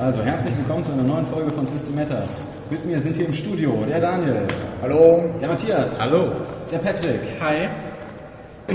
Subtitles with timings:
[0.00, 2.50] also herzlich willkommen zu einer neuen Folge von System Matters.
[2.70, 4.46] Mit mir sind hier im Studio der Daniel,
[4.82, 5.24] Hallo.
[5.40, 6.32] der Matthias, Hallo.
[6.70, 7.20] der Patrick.
[7.40, 7.68] Hi.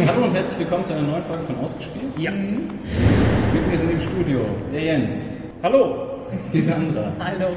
[0.07, 2.17] Hallo und herzlich willkommen zu einer neuen Folge von Ausgespielt.
[2.17, 2.31] Ja.
[2.31, 5.25] Mit mir sind im Studio der Jens,
[5.61, 6.17] Hallo.
[6.53, 7.47] die Sandra Hallo.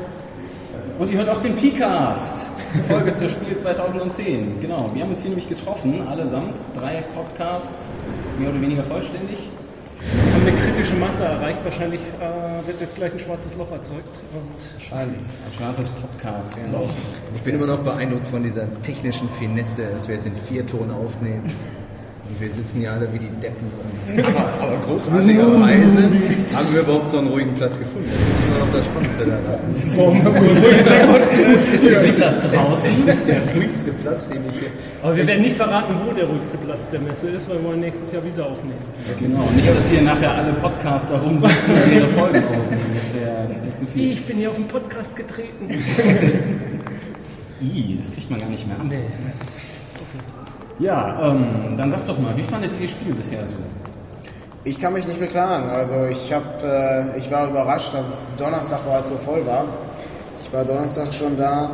[0.98, 2.46] und ihr hört auch den P-Cast,
[2.88, 4.60] Folge zur Spiel 2010.
[4.60, 7.88] Genau, wir haben uns hier nämlich getroffen, allesamt, drei Podcasts,
[8.38, 9.48] mehr oder weniger vollständig.
[10.12, 11.64] Wir haben eine kritische Masse erreicht.
[11.64, 14.20] Wahrscheinlich äh, wird jetzt gleich ein schwarzes Loch erzeugt.
[14.32, 15.20] Und Wahrscheinlich.
[15.20, 16.60] Ein schwarzes Podcast.
[16.72, 16.90] Loch.
[17.34, 21.50] Ich bin immer noch beeindruckt von dieser technischen Finesse, dass wir jetzt in Vierton aufnehmen.
[22.34, 23.70] Und wir sitzen hier alle wie die Deppen.
[24.18, 26.02] Aber, aber großartigerweise
[26.52, 28.08] haben wir überhaupt so einen ruhigen Platz gefunden.
[28.12, 29.72] Das finde ich immer noch das Spannendste daran.
[31.72, 33.06] Ist Gewitter draußen?
[33.06, 34.68] Das ist der ruhigste Platz, den ich hier.
[35.00, 37.80] aber wir werden nicht verraten, wo der ruhigste Platz der Messe ist, weil wir wollen
[37.80, 38.82] nächstes Jahr wieder aufnehmen.
[39.20, 42.90] Genau, nicht, dass hier nachher alle Podcaster rumsitzen und ihre Folgen aufnehmen.
[42.94, 44.10] Das wäre das wär zu viel.
[44.10, 45.68] Ich bin hier auf den Podcast getreten.
[47.62, 48.86] I, das kriegt man gar nicht mehr ab.
[48.88, 49.73] Nee, das ist.
[50.78, 53.54] Ja, ähm, dann sag doch mal, wie fandet ihr das Spiel bisher so?
[54.64, 55.68] Ich kann mich nicht beklagen.
[55.70, 59.64] Also ich hab, äh, ich war überrascht, dass es Donnerstag bereits so voll war.
[60.42, 61.70] Ich war Donnerstag schon da.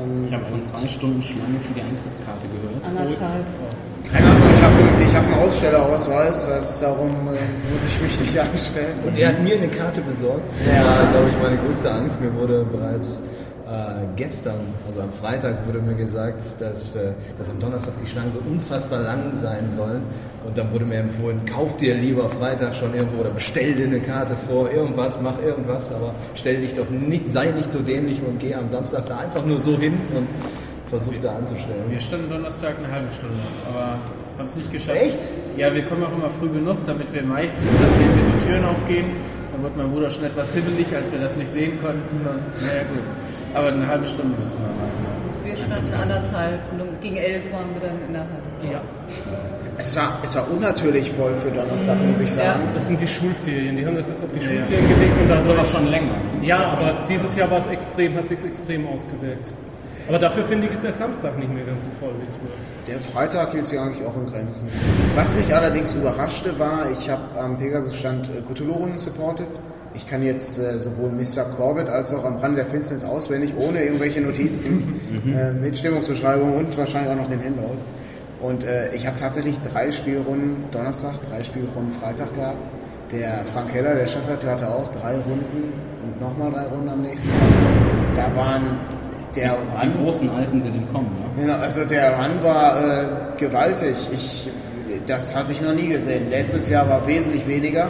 [0.00, 2.84] Ähm, Ich habe von zwei Stunden Schlange für die Eintrittskarte gehört.
[2.86, 3.44] Anderthalb.
[4.12, 8.20] keine Ahnung, ich habe ich hab einen Ausstellerausweis, das heißt, darum äh, muss ich mich
[8.20, 8.94] nicht anstellen.
[9.04, 10.48] Und er hat mir eine Karte besorgt.
[10.48, 10.84] Das Ja.
[10.84, 12.20] war, glaube ich, meine größte Angst.
[12.20, 13.22] Mir wurde bereits
[13.68, 18.32] äh, gestern, also am Freitag, wurde mir gesagt, dass, äh, dass am Donnerstag die Schlangen
[18.32, 20.02] so unfassbar lang sein sollen.
[20.46, 24.00] Und dann wurde mir empfohlen, kauf dir lieber Freitag schon irgendwo oder bestell dir eine
[24.00, 28.38] Karte vor, irgendwas, mach irgendwas, aber stell dich doch nicht, sei nicht so dämlich und
[28.38, 30.34] geh am Samstag da einfach nur so hin und
[30.86, 31.82] versuch da anzustellen.
[31.88, 33.36] Wir standen Donnerstag eine halbe Stunde,
[33.68, 33.98] aber
[34.38, 34.98] haben es nicht geschafft.
[34.98, 35.18] Echt?
[35.58, 39.10] Ja, wir kommen auch immer früh genug, damit wir meistens, nachdem wir die Türen aufgehen,
[39.52, 42.16] dann wird mein Bruder schon etwas hibbelig, als wir das nicht sehen konnten.
[42.20, 43.02] Und, naja, gut.
[43.54, 45.44] Aber eine halbe Stunde müssen wir warten.
[45.44, 48.72] Wir standen anderthalb und um- gegen elf waren wir dann in der Halle.
[48.72, 48.80] Ja,
[49.78, 52.60] Es war, es war unnatürlich voll für Donnerstag, muss ich sagen.
[52.74, 53.76] das sind die Schulferien.
[53.76, 56.14] Die haben das jetzt auf die Schulferien gelegt und da Das ist aber schon länger.
[56.42, 59.52] Ja, aber dieses Jahr war es extrem, hat sich extrem ausgewirkt.
[60.08, 62.56] Aber dafür finde ich, ist der Samstag nicht mehr ganz so voll wie früher.
[62.88, 64.68] Der Freitag hielt sich eigentlich auch in Grenzen.
[65.14, 69.48] Was mich allerdings überraschte war, ich habe am Pegasus-Stand äh, Cthulhu-Runden supported.
[69.94, 71.44] Ich kann jetzt äh, sowohl Mr.
[71.56, 75.00] Corbett als auch am Rand der Finsternis auswendig, ohne irgendwelche Notizen,
[75.34, 77.88] äh, mit Stimmungsbeschreibung und wahrscheinlich auch noch den Handouts.
[78.40, 82.68] Und äh, ich habe tatsächlich drei Spielrunden Donnerstag, drei Spielrunden Freitag gehabt.
[83.10, 85.72] Der Frank Heller, der Chefredakteur, hatte auch drei Runden
[86.04, 88.28] und nochmal drei Runden am nächsten Tag.
[88.30, 88.78] Da waren
[89.34, 91.42] der Die großen Alten sind im Kommen, ja?
[91.42, 93.06] Genau, also der Run war äh,
[93.38, 93.96] gewaltig.
[94.12, 94.50] Ich,
[95.06, 96.30] das habe ich noch nie gesehen.
[96.30, 97.88] Letztes Jahr war wesentlich weniger.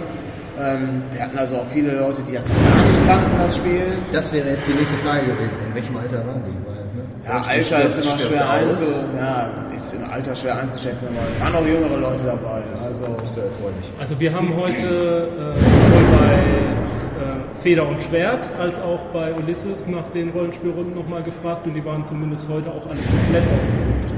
[0.61, 3.83] Ähm, wir hatten also auch viele Leute, die das gar nicht kannten, das Spiel.
[4.13, 5.59] Das wäre jetzt die nächste Frage gewesen.
[5.69, 6.67] In welchem Alter waren die?
[6.67, 8.85] Weil, ne, Ja, Alter ist immer schwer, einzu,
[9.17, 12.63] ja, ist im Alter schwer einzuschätzen, aber waren auch jüngere Leute dabei.
[12.71, 13.93] Also, Bist du erfreulich.
[14.01, 19.87] Also wir haben heute äh, sowohl bei äh, Feder und Schwert als auch bei Ulysses
[19.87, 24.15] nach den Rollenspielrunden nochmal gefragt und die waren zumindest heute auch alle komplett ausgebucht.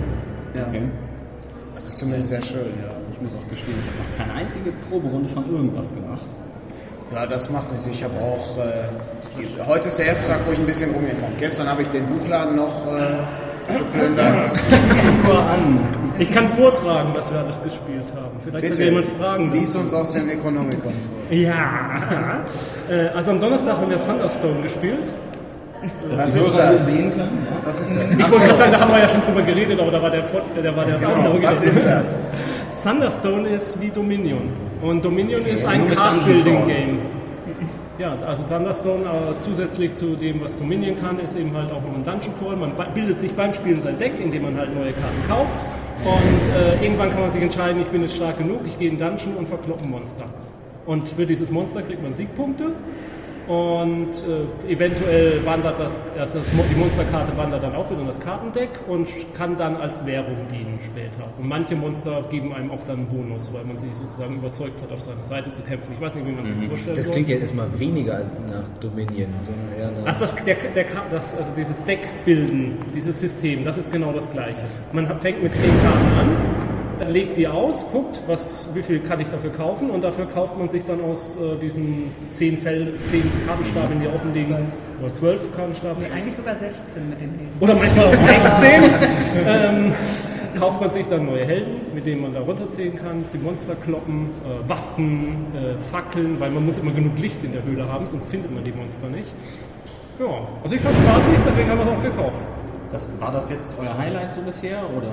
[0.55, 0.83] ja, Okay.
[1.75, 2.95] das ist zumindest sehr schön, ja.
[3.21, 6.25] Ich muss auch gestehen, ich habe noch keine einzige Proberunde von irgendwas gemacht.
[7.13, 7.87] Ja, das macht nichts.
[7.87, 11.33] Ich habe auch, äh, heute ist der erste Tag, wo ich ein bisschen rumgehen kann.
[11.39, 14.43] Gestern habe ich den Buchladen noch äh, geplündert.
[15.25, 15.81] Nur an.
[16.19, 18.39] Ich kann vortragen, was wir alles gespielt haben.
[18.43, 19.53] Vielleicht hat Bitte, jemand Fragen.
[19.53, 21.37] lies uns aus dem Necronomicon vor.
[21.37, 22.41] Ja.
[22.89, 25.05] Äh, also am Donnerstag haben wir Thunderstone gespielt.
[26.11, 26.87] Dass Was die ist das?
[26.87, 27.47] sehen können.
[27.65, 28.05] Was ist das?
[28.11, 30.23] Ich wollte gerade sagen, da haben wir ja schon drüber geredet, aber da war der,
[30.23, 32.33] Pod, äh, da war der Genau, was ist das?
[32.83, 34.51] Thunderstone ist wie Dominion.
[34.81, 36.99] Und Dominion ist nur ein Card-Building-Game.
[37.99, 41.95] Ja, also Thunderstone, aber zusätzlich zu dem, was Dominion kann, ist eben halt auch noch
[41.95, 42.57] ein Dungeon Crawl.
[42.57, 45.65] Man bildet sich beim Spielen sein Deck, indem man halt neue Karten kauft.
[46.05, 48.97] Und äh, irgendwann kann man sich entscheiden, ich bin jetzt stark genug, ich gehe in
[48.97, 50.25] den Dungeon und verkloppe ein Monster.
[50.87, 52.73] Und für dieses Monster kriegt man Siegpunkte.
[53.51, 54.11] Und
[54.69, 58.79] äh, eventuell wandert das, also das, die Monsterkarte wandert dann auch wieder in das Kartendeck
[58.87, 61.29] und kann dann als Währung dienen später.
[61.37, 64.93] Und manche Monster geben einem auch dann einen Bonus, weil man sich sozusagen überzeugt hat,
[64.93, 65.93] auf seiner Seite zu kämpfen.
[65.93, 67.15] Ich weiß nicht, wie man sich das vorstellen Das soll.
[67.15, 70.13] klingt ja erstmal weniger als nach Dominion, sondern eher nach.
[70.15, 74.31] Ach, das, der, der, das, also dieses Deck bilden, dieses System, das ist genau das
[74.31, 74.63] Gleiche.
[74.93, 76.70] Man hat, fängt mit zehn Karten an,
[77.09, 80.69] legt die aus, guckt, was, wie viel kann ich dafür kaufen und dafür kauft man
[80.69, 84.57] sich dann aus äh, diesen zehn, Fel zehn Kartenstapeln, die offen liegen,
[85.03, 87.49] oder zwölf Kartenstapeln, Eigentlich sogar 16 mit den Helden.
[87.61, 89.93] oder manchmal auch 16, ähm,
[90.59, 94.29] kauft man sich dann neue Helden, mit denen man da runterziehen kann, die Monster kloppen,
[94.45, 98.29] äh, Waffen, äh, Fackeln, weil man muss immer genug Licht in der Höhle haben, sonst
[98.31, 99.33] findet man die Monster nicht.
[100.19, 100.27] Ja,
[100.63, 102.47] also ich fand spaßig, deswegen haben wir es auch gekauft.
[102.91, 105.13] Das, war das jetzt euer Highlight so bisher oder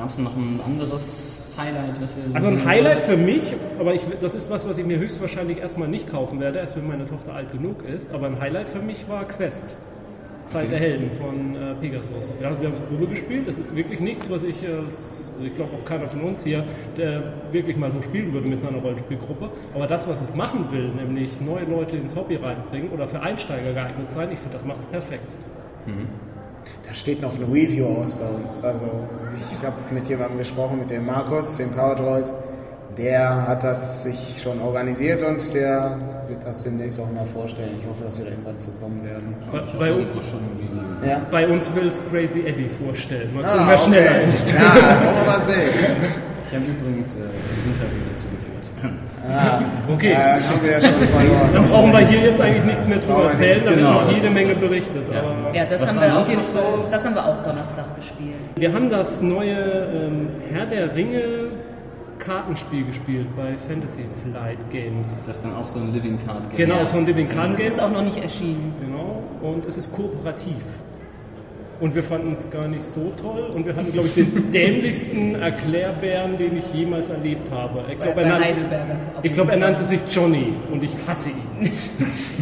[0.00, 2.00] gab es noch ein anderes Highlight?
[2.00, 5.58] Was Also ein Highlight für mich, aber ich, das ist was, was ich mir höchstwahrscheinlich
[5.58, 8.14] erstmal nicht kaufen werde, erst wenn meine Tochter alt genug ist.
[8.14, 9.76] Aber ein Highlight für mich war Quest.
[10.46, 12.34] Zeit der Helden von äh, Pegasus.
[12.42, 13.46] Ja, also wir haben es Probe gespielt.
[13.46, 16.64] Das ist wirklich nichts, was ich, äh, als- ich glaube auch keiner von uns hier,
[16.96, 19.48] der wirklich mal so spielen würde mit seiner Rollenspielgruppe.
[19.74, 23.72] Aber das, was es machen will, nämlich neue Leute ins Hobby reinbringen oder für Einsteiger
[23.74, 25.36] geeignet sein, ich finde, das macht es perfekt.
[26.86, 28.62] Da steht noch ein Review aus bei uns.
[28.64, 28.86] Also
[29.58, 32.32] ich habe mit jemandem gesprochen, mit dem Markus, dem Powerdroid.
[32.98, 35.96] Der hat das sich schon organisiert und der
[36.28, 37.70] wird das demnächst auch mal vorstellen.
[37.80, 39.34] Ich hoffe, dass wir da irgendwann zu kommen werden.
[39.50, 40.06] Bei, bei, un-
[41.06, 41.20] Ja.
[41.30, 43.32] bei uns will es Crazy Eddie vorstellen.
[43.34, 44.28] Mal gucken, Ah, wer schneller okay.
[44.28, 44.50] ist.
[44.50, 44.74] Ja,
[45.04, 45.56] wollen wir mal sehen.
[46.46, 47.99] Ich habe übrigens äh, ein Interview.
[49.32, 49.62] Ah,
[49.92, 50.14] Okay.
[50.14, 51.50] haben wir ja schon verloren.
[51.52, 53.92] Dann brauchen wir hier jetzt eigentlich nichts mehr drüber erzählen, da wird genau.
[54.00, 55.06] noch jede Menge berichtet.
[55.08, 56.42] Aber Ja, das haben wir auf jeden
[56.90, 58.36] das haben wir auch Donnerstag gespielt.
[58.56, 61.48] wir haben das neue ähm, Herr der Ringe
[62.18, 65.24] Kartenspiel gespielt bei Fantasy Flight Games.
[65.26, 66.68] Das ist dann auch so ein Living Card Game.
[66.68, 67.66] Genau, so ein Living Card Das Game.
[67.68, 68.74] ist auch noch nicht erschienen.
[68.80, 70.62] Genau, und es ist kooperativ.
[71.80, 75.34] Und wir fanden es gar nicht so toll und wir hatten, glaube ich, den dämlichsten
[75.36, 77.82] Erklärbären, den ich jemals erlebt habe.
[77.90, 81.72] Ich glaube, er, nannte, ich glaub, er nannte sich Johnny und ich hasse ihn.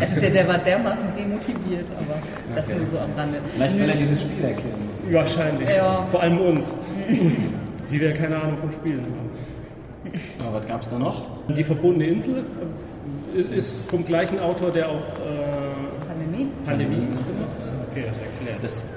[0.00, 2.18] Also der, der war dermaßen demotiviert, aber
[2.54, 3.38] das nur so am Rande.
[3.54, 5.12] Vielleicht, weil er dieses Spiel erklären muss.
[5.12, 5.68] Wahrscheinlich.
[5.68, 6.06] Ja.
[6.08, 6.74] Vor allem uns,
[7.90, 9.30] die wir keine Ahnung von Spielen haben.
[10.40, 11.26] Aber was gab es da noch?
[11.48, 12.44] Die verbotene Insel
[13.54, 16.46] ist vom gleichen Autor, der auch äh, Pandemie?
[16.64, 17.66] Pandemie gemacht gemacht hat.
[17.66, 17.88] hat.
[17.90, 18.64] Okay, das erklärt.
[18.64, 18.88] Das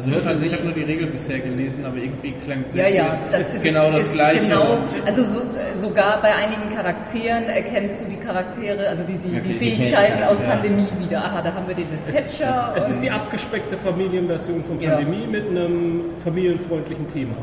[0.00, 3.18] Also hörte ich, ich habe nur die Regel bisher gelesen, aber irgendwie klang Ja, ja,
[3.30, 4.44] das ist ist genau das ist Gleiche.
[4.46, 5.40] Genau, also so,
[5.76, 10.38] sogar bei einigen Charakteren erkennst du die Charaktere, also die, die, Okay, die Fähigkeiten aus
[10.40, 10.54] ja.
[10.54, 11.18] Pandemie wieder.
[11.24, 12.72] Aha, da haben wir den Dispatcher.
[12.76, 14.96] Es ist und- die abgespeckte Familienversion von Ja.
[14.96, 17.34] Pandemie mit einem familienfreundlichen Thema.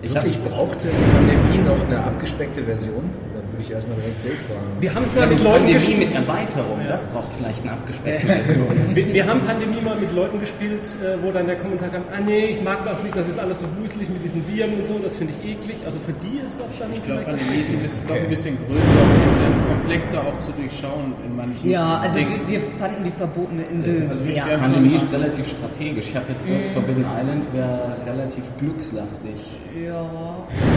[0.00, 0.86] Ich Wirklich brauchte
[1.16, 3.10] Pandemie noch eine abgespeckte Version?
[3.58, 4.70] Würde ich erstmal direkt so fragen.
[4.78, 5.98] Wir haben es mal Ja, mit Leuten Pandemie gespielt.
[5.98, 8.68] mit Erweiterung, das braucht vielleicht eine abgespeckte Version.
[8.94, 12.20] Wir, wir haben Pandemie mal mit Leuten gespielt, äh, wo dann der Kommentar kam, ah
[12.24, 14.98] nee, ich mag das nicht, das ist alles so wuselig mit diesen Viren und so,
[15.00, 15.82] das finde ich eklig.
[15.84, 18.56] Also für die ist das dann Ich glaube, Pandemie ist ein bisschen, doch ein bisschen
[18.66, 23.10] größer, ein bisschen komplexer auch zu durchschauen in manchen ja, also wir, wir fanden die
[23.10, 24.44] verbotene Insel also sehr.
[24.58, 26.08] Pandemie ist relativ strategisch.
[26.10, 29.58] Ich habe jetzt gehört, Forbidden Island wäre relativ glückslastig.
[29.84, 30.06] Ja.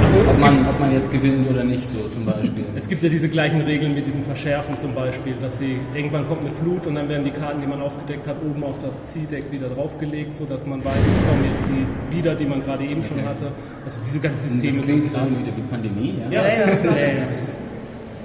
[0.06, 2.66] Also Ob man, ob man jetzt gewinnt oder nicht, so zum Beispiel.
[2.76, 6.42] Es gibt ja diese gleichen Regeln mit diesem Verschärfen zum Beispiel, dass sie irgendwann kommt
[6.42, 9.52] eine Flut und dann werden die Karten, die man aufgedeckt hat, oben auf das Zieldeck
[9.52, 13.18] wieder draufgelegt, sodass man weiß, es kommen jetzt die wieder, die man gerade eben schon
[13.20, 13.28] Okay.
[13.28, 13.52] hatte.
[13.86, 16.26] Also diese ganzen Das Systeme klingt sind gerade wieder wie Pandemie, ja?
[16.32, 16.92] Ja, Ja, es, ja, ist, ja.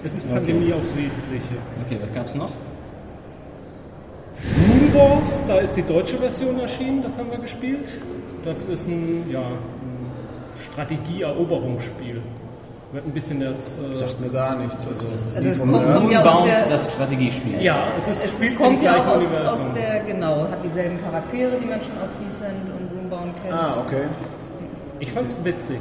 [0.05, 1.57] es ist Pandemie aufs Wesentliche.
[1.87, 2.51] Okay, was gab's noch?
[4.69, 7.89] Moon Wars, da ist die deutsche Version erschienen, das haben wir gespielt.
[8.45, 10.11] Das ist ein, ja, ein
[10.73, 12.21] Strategie-Eroberungsspiel.
[12.93, 13.77] Wird ein bisschen das.
[13.79, 14.87] Äh, Sagt mir gar nichts.
[14.87, 17.61] Also, Das ist Also es kommt- ja aus Moonbound, der- das Strategiespiel.
[17.63, 21.01] ja, es ist Es, spielt es kommt ja auch aus, aus der, genau, hat dieselben
[21.03, 23.53] Charaktere, die man schon aus Descent und Roombound kennt.
[23.55, 24.05] ah, okay.
[25.01, 25.81] Ich fand's witzig.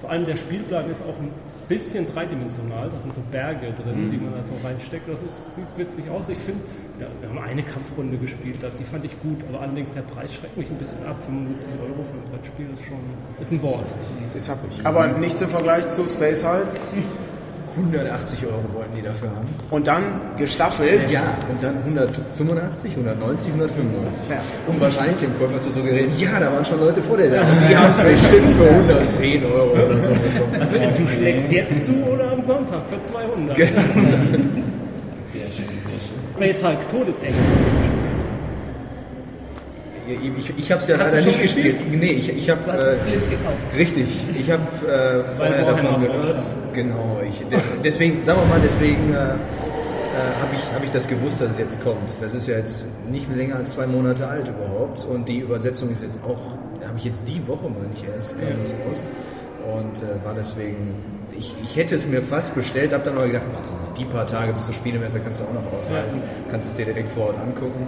[0.00, 1.30] Vor allem der Spielplan ist auch ein
[1.68, 2.90] bisschen dreidimensional.
[2.90, 5.08] Da sind so Berge drin, die man da so reinsteckt.
[5.08, 6.28] Das ist, sieht witzig aus.
[6.28, 6.62] Ich finde,
[7.00, 9.38] ja, wir haben eine Kampfrunde gespielt, die fand ich gut.
[9.48, 11.22] Aber allerdings der Preis schreckt mich ein bisschen ab.
[11.22, 12.98] 75 Euro für ein Brettspiel ist schon
[13.40, 13.92] ist ein Wort.
[14.48, 14.86] Hab ich.
[14.86, 16.68] Aber nichts im Vergleich zu Space Hulk.
[17.76, 19.48] 180 Euro wollten die dafür haben.
[19.70, 21.10] Und dann gestaffelt.
[21.10, 24.28] Ja, und dann 185, 190, 195.
[24.28, 24.36] Ja.
[24.66, 27.40] Um wahrscheinlich dem Käufer zu suggerieren, ja, da waren schon Leute vor dir da.
[27.40, 30.56] Und die haben es bestimmt für 110 Euro oder so bekommen.
[30.60, 33.56] Also du schlägst jetzt zu oder am Sonntag für 200.
[33.56, 36.18] Sehr schön, sehr schön.
[36.36, 37.34] Space Hulk Todesengel.
[40.06, 41.78] Ich, ich, habe es ja Hast leider nicht gespielt.
[41.78, 42.00] gespielt?
[42.00, 42.60] Nee, ich, ich habe...
[42.64, 43.56] Gekauft.
[43.78, 46.42] Richtig, ich habe äh, vorher davon gehört.
[46.72, 49.34] Genau, ich, de, deswegen, sagen wir mal, deswegen äh,
[50.12, 52.10] äh, habe ich, hab ich das gewusst, dass es jetzt kommt.
[52.20, 56.02] Das ist ja jetzt nicht länger als zwei Monate alt überhaupt und die Übersetzung ist
[56.02, 56.40] jetzt auch,
[56.86, 59.02] habe ich jetzt die Woche mal nicht erst, kam das raus
[59.64, 60.96] und äh, war deswegen,
[61.38, 64.26] ich, ich hätte es mir fast bestellt, habe dann aber gedacht, warte mal, die paar
[64.26, 67.40] Tage bis zur Spielemesse kannst du auch noch aushalten, kannst es dir direkt vor Ort
[67.40, 67.86] angucken.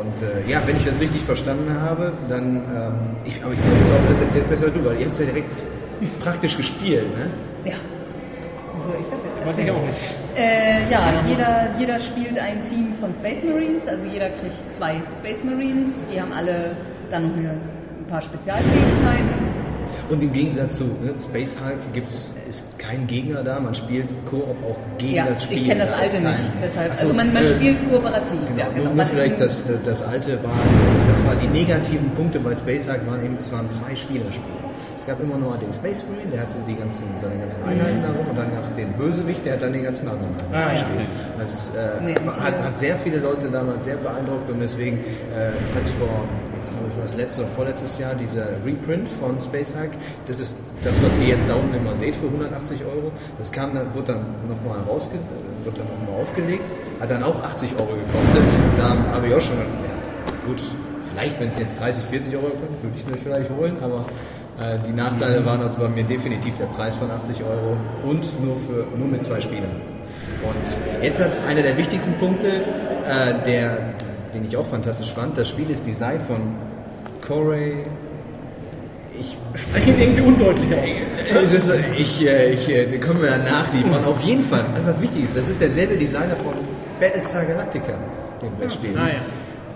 [0.00, 2.94] Und äh, ja, wenn ich das richtig verstanden habe, dann, ähm,
[3.24, 5.62] ich, aber ich glaube, das erzählst besser du, weil ihr habt es ja direkt
[6.20, 7.70] praktisch gespielt, ne?
[7.70, 7.76] Ja.
[8.84, 10.16] Soll ich das jetzt Weiß ich auch nicht.
[10.36, 15.44] Äh, ja, jeder, jeder spielt ein Team von Space Marines, also jeder kriegt zwei Space
[15.44, 16.76] Marines, die haben alle
[17.10, 19.30] dann noch eine, ein paar Spezialfähigkeiten.
[20.08, 24.44] Und im Gegensatz zu ne, Space Hulk gibt's, ist kein Gegner da, man spielt Koop
[24.68, 25.58] auch gegen Ja, das Spiel.
[25.58, 26.44] ich kenne das Da alte kein- nicht.
[26.62, 28.38] Deshalb, Ach so, also man, man äh, spielt kooperativ.
[28.46, 28.84] Genau, ja, genau.
[28.84, 30.50] nur, nur ist vielleicht das, das, das alte war,
[31.08, 34.60] das war die negativen Punkte bei Space Hulk waren eben, es waren zwei Spielerspiele.
[34.94, 38.28] Es gab immer nur den Space Marine, der hatte die ganzen, seine ganzen Einheiten darum
[38.28, 40.72] und dann gab es den Bösewicht, der hat dann die ganzen anderen Einheiten Ah, ja,
[40.72, 41.08] gespielt.
[41.38, 45.88] Das äh, Nee, hat, hat sehr viele Leute damals sehr beeindruckt und deswegen äh, als
[45.90, 46.08] vor,
[46.62, 49.90] jetzt glaube ich, war es letztes oder vorletztes Jahr, dieser Reprint von Space Hulk,
[50.26, 53.74] das ist das, was ihr jetzt da unten immer seht für 180 Euro, das kam
[53.74, 57.94] dann, wird dann nochmal rausge äh, wird dann nochmal aufgelegt, hat dann auch 80 Euro
[57.94, 58.42] gekostet.
[58.76, 60.60] Da habe ich auch schon gedacht, ja, gut,
[61.10, 64.04] vielleicht, wenn es jetzt 30, 40 Euro kostet, würde ich mir vielleicht holen, aber
[64.60, 68.56] äh, die Nachteile waren also bei mir definitiv der Preis von 80 Euro und nur,
[68.56, 69.80] für, nur mit zwei Spielern.
[70.42, 73.94] Und jetzt hat einer der wichtigsten Punkte, äh, der,
[74.34, 76.54] den ich auch fantastisch fand, das Spiel ist Design von
[77.26, 77.84] Corey.
[79.18, 80.88] Ich Sprechen irgendwie undeutlich aus.
[81.44, 84.04] es ist, ich, äh, ich, äh, können wir ja nachliefern.
[84.04, 86.54] Auf jeden Fall, was das wichtig ist, das ist derselbe Designer von
[86.98, 87.92] Battlestar Galactica,
[88.40, 88.96] dem Brettspiel.
[88.96, 89.20] Ah, ja.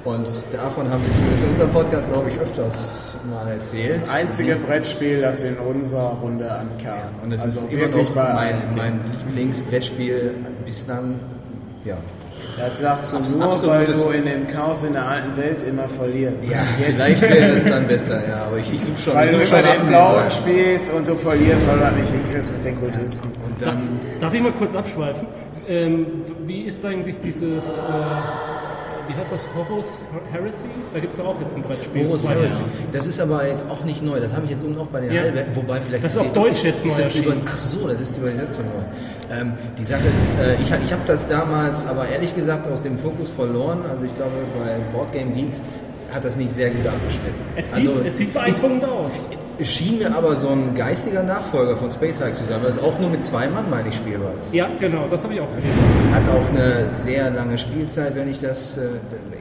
[0.05, 2.95] Und davon haben wir zumindest in unserem Podcast, glaube ich, öfters
[3.29, 3.91] mal erzählt.
[3.91, 7.01] Das einzige Brettspiel, das in unserer Runde ankam.
[7.23, 10.35] Und es also ist immer wirklich noch mein, mein Lieblingsbrettspiel
[10.65, 11.17] bislang.
[11.85, 11.99] Ja,
[12.59, 15.87] Das sagst du Abs- nur, weil du in dem Chaos in der alten Welt immer
[15.89, 16.45] verlierst.
[16.51, 19.31] ja Jetzt, vielleicht wäre es dann besser, ja, aber ich, ich suche schon, weil ich
[19.33, 22.53] du such schon immer den Blauen spielst und du verlierst, weil du das nicht hinkriegst
[22.53, 23.29] mit den Kultisten.
[23.29, 25.27] Und dann, Darf ich mal kurz abschweifen?
[25.69, 26.07] Ähm,
[26.47, 27.83] wie ist eigentlich dieses, äh,
[29.09, 29.99] wie heißt das, Horus
[30.33, 30.67] Heresy?
[30.93, 32.07] Da gibt es auch jetzt ein Brettspiel.
[32.07, 32.63] Horus Heresy.
[32.93, 34.21] Das ist aber jetzt auch nicht neu.
[34.21, 35.23] Das habe ich jetzt unten auch bei den Ja.
[35.23, 35.55] Heilwerken.
[35.57, 37.43] Wobei vielleicht Das ist auf Deutsch jetzt ist neu über, erschienen.
[37.47, 39.35] Ach so, das ist die Übersetzung neu.
[39.37, 42.99] Ähm, die Sache ist, äh, ich, ich habe das damals, aber ehrlich gesagt aus dem
[42.99, 43.81] Fokus verloren.
[43.91, 45.63] Also ich glaube, bei Boardgame Geeks
[46.13, 47.35] hat das nicht sehr gut abgeschnitten.
[47.57, 49.29] Es sieht, also, es sieht ist, beeindruckend aus.
[49.61, 52.99] Schien mir aber so ein geistiger Nachfolger von Space Hulk zu sein, weil es auch
[52.99, 54.55] nur mit zwei Mann, meine ich, spielbar ist.
[54.55, 56.15] Ja, genau, das habe ich auch gelesen.
[56.15, 58.89] Hat auch eine sehr lange Spielzeit, wenn ich das, äh,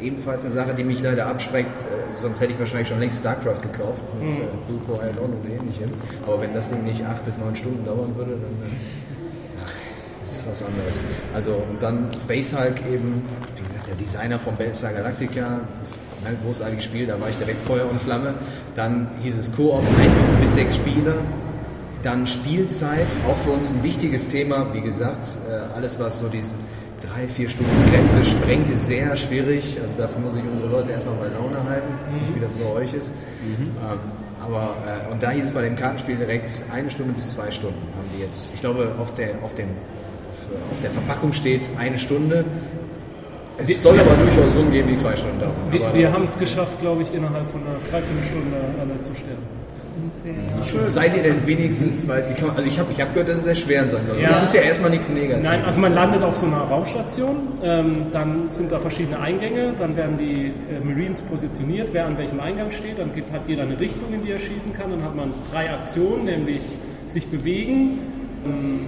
[0.02, 3.62] ebenfalls eine Sache, die mich leider abschreckt, äh, sonst hätte ich wahrscheinlich schon längst StarCraft
[3.62, 5.92] gekauft, mit äh, Blue Core Add-on und ähnlichem.
[6.26, 8.72] Aber wenn das Ding nicht acht bis neun Stunden dauern würde, dann äh,
[9.60, 11.04] ja, ist was anderes.
[11.34, 13.22] Also und dann Space Hulk eben,
[13.56, 15.62] wie gesagt, der Designer von Battlestar Galactica,
[16.26, 18.36] ein großartiges Spiel, da war ich direkt Feuer und Flamme.
[18.76, 21.18] Dann hieß es Koop 1 bis 6 Spieler.
[22.04, 24.68] Dann Spielzeit, auch für uns ein wichtiges Thema.
[24.74, 26.56] Wie gesagt, äh, alles was so diese
[27.02, 29.80] drei, vier Stunden Grenze sprengt, ist sehr schwierig.
[29.82, 31.88] Also dafür muss ich unsere Leute erstmal bei Laune halten.
[32.10, 33.12] Ich weiß nicht, wie das bei euch ist.
[33.60, 34.00] Ähm,
[34.40, 37.82] aber, äh, und da hieß es bei dem Kartenspiel direkt eine Stunde bis zwei Stunden
[37.98, 38.52] haben die jetzt.
[38.54, 42.46] Ich glaube, auf der, auf dem, auf, äh, auf der Verpackung steht eine Stunde.
[43.58, 45.54] Es soll aber durchaus rumgehen, die zwei Stunden dauern.
[45.72, 49.44] Wir, wir haben es geschafft, glaube ich, innerhalb von einer Dreiviertelstunde alle zu sterben.
[50.02, 50.80] Ungefähr, ja.
[50.80, 53.56] Seid ihr denn wenigstens, weil kann- also ich habe ich hab gehört, dass es sehr
[53.56, 54.20] schwer sein soll.
[54.20, 54.30] Ja.
[54.30, 55.44] Das ist ja erstmal nichts Negatives.
[55.50, 59.96] Nein, also man landet auf so einer Raumstation, ähm, dann sind da verschiedene Eingänge, dann
[59.96, 63.80] werden die äh, Marines positioniert, wer an welchem Eingang steht, dann gibt, hat jeder eine
[63.80, 66.64] Richtung, in die er schießen kann, dann hat man drei Aktionen, nämlich
[67.08, 68.00] sich bewegen,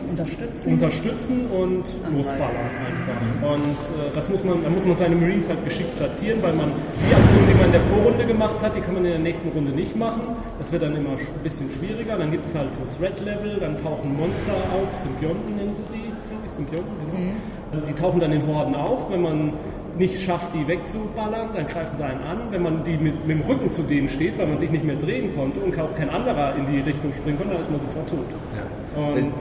[0.09, 0.73] Unterstützen.
[0.73, 1.83] unterstützen und
[2.15, 3.53] losballern einfach.
[3.53, 6.71] Und äh, das muss man, da muss man seine Marines halt geschickt platzieren, weil man
[7.09, 9.49] die Aktion, die man in der Vorrunde gemacht hat, die kann man in der nächsten
[9.49, 10.21] Runde nicht machen.
[10.59, 12.17] Das wird dann immer ein bisschen schwieriger.
[12.17, 16.43] Dann gibt es halt so Threat-Level, dann tauchen Monster auf, Symbionten nennen sie die, glaube
[16.45, 17.85] ich, Symbionten, genau.
[17.85, 19.53] Die tauchen dann in Horden auf, wenn man
[19.97, 22.37] nicht schafft, die wegzuballern, dann greifen sie einen an.
[22.51, 24.95] Wenn man die mit, mit dem Rücken zu denen steht, weil man sich nicht mehr
[24.95, 28.09] drehen konnte und auch kein anderer in die Richtung springen konnte, dann ist man sofort
[28.09, 28.25] tot.
[28.55, 28.63] Ja.
[28.97, 29.31] Und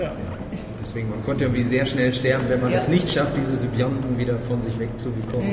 [0.00, 0.10] ja.
[0.80, 2.76] Deswegen, man konnte irgendwie sehr schnell sterben, wenn man Ja.
[2.76, 5.50] es nicht schafft, diese Symbionten wieder von sich wegzubekommen.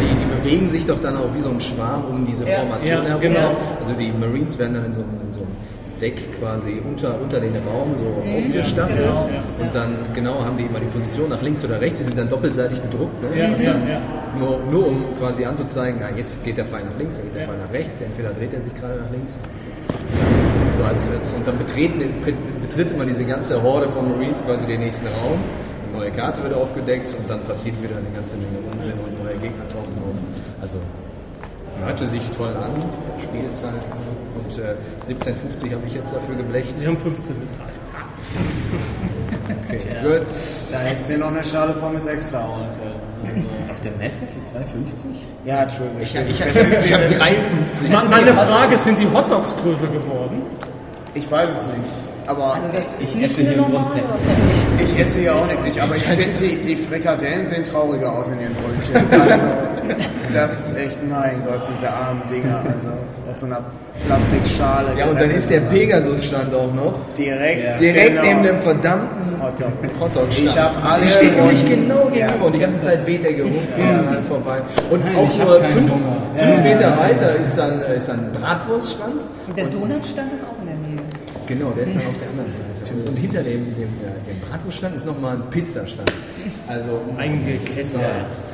[0.00, 2.58] Die, die bewegen sich doch dann auch wie so ein Schwarm um diese Ja.
[2.58, 3.20] Formation Ja, herum.
[3.22, 3.56] genau.
[3.78, 5.48] Also die Marines werden dann in so, einem- in so einem
[6.02, 8.98] Deck quasi unter, unter den Raum so aufgestaffelt.
[8.98, 9.28] genau.
[9.58, 12.00] Und dann genau haben die immer die Position nach links oder rechts.
[12.00, 13.22] Die sind dann doppelseitig bedruckt.
[13.22, 13.38] Ne?
[13.38, 14.00] Ja, und ja, dann ja.
[14.38, 17.42] Nur, nur um quasi anzuzeigen, ah, jetzt geht der Pfeil nach links, dann geht der
[17.42, 17.48] Ja.
[17.48, 18.02] Pfeil nach rechts.
[18.02, 19.38] Entweder dreht er sich gerade nach links
[20.76, 22.00] so als, als, und dann betreten,
[22.68, 25.38] betritt immer diese ganze Horde von Marines quasi den nächsten Raum.
[25.90, 29.34] Eine neue Karte wird aufgedeckt und dann passiert wieder eine ganze Menge Unsinn und neue
[29.36, 30.16] Gegner tauchen auf.
[30.60, 30.78] Also
[31.84, 32.72] hörte sich toll an,
[33.20, 33.70] Spielzeit.
[34.36, 34.74] Und äh,
[35.06, 36.76] 17,50 habe ich jetzt dafür geblecht.
[36.78, 37.70] Sie haben 15 bezahlt.
[39.68, 40.26] Okay, gut.
[40.72, 43.30] Da hättest du noch eine Schale Pommes extra holen können.
[43.34, 44.64] Also, Auf der Messe für 2,50?
[45.44, 46.00] ja, Entschuldigung.
[46.02, 47.88] Ich, ich, habe jetzt- 3,50.
[47.90, 50.42] Ma- Meine Frage, sind die Hotdogs größer geworden?
[51.14, 52.03] Ich weiß es nicht.
[52.26, 54.04] Aber Also das Ich esse hier grundsätzlich
[54.94, 55.64] ich esse ja auch nichts.
[55.64, 58.94] Ich, aber ich finde, die, die Frikadellen sehen trauriger aus in ihren Brötchen.
[59.30, 59.46] Also,
[60.32, 62.62] Das ist echt, mein Gott, diese armen Dinger.
[62.72, 62.88] Also
[63.28, 63.60] aus so einer
[64.06, 64.98] Plastikschale.
[64.98, 66.94] Ja, und dann ist der Pegasus-Stand auch noch.
[67.16, 67.76] direkt, Ja.
[67.78, 68.22] Direkt genau.
[68.22, 69.68] neben dem verdammten Hotdog.
[70.00, 70.46] Hotdog-Stand.
[70.48, 72.26] Ich hab alle Die steht nämlich und- genau Ja.
[72.26, 74.16] gegenüber und die ganze Zeit weht der Geruch ja.
[74.28, 74.58] vorbei.
[74.90, 79.22] Und Nein, auch nur fünf, fünf Meter weiter ist dann, ist dann ein Bratwurststand.
[79.56, 80.53] Der Donutstand ist auch.
[81.46, 83.10] Genau, der ist dann auf der anderen Seite.
[83.10, 86.10] Und hinter dem, dem, der- dem Bratwurststand ist nochmal ein Pizzastand.
[86.68, 87.00] Also
[87.76, 88.00] das war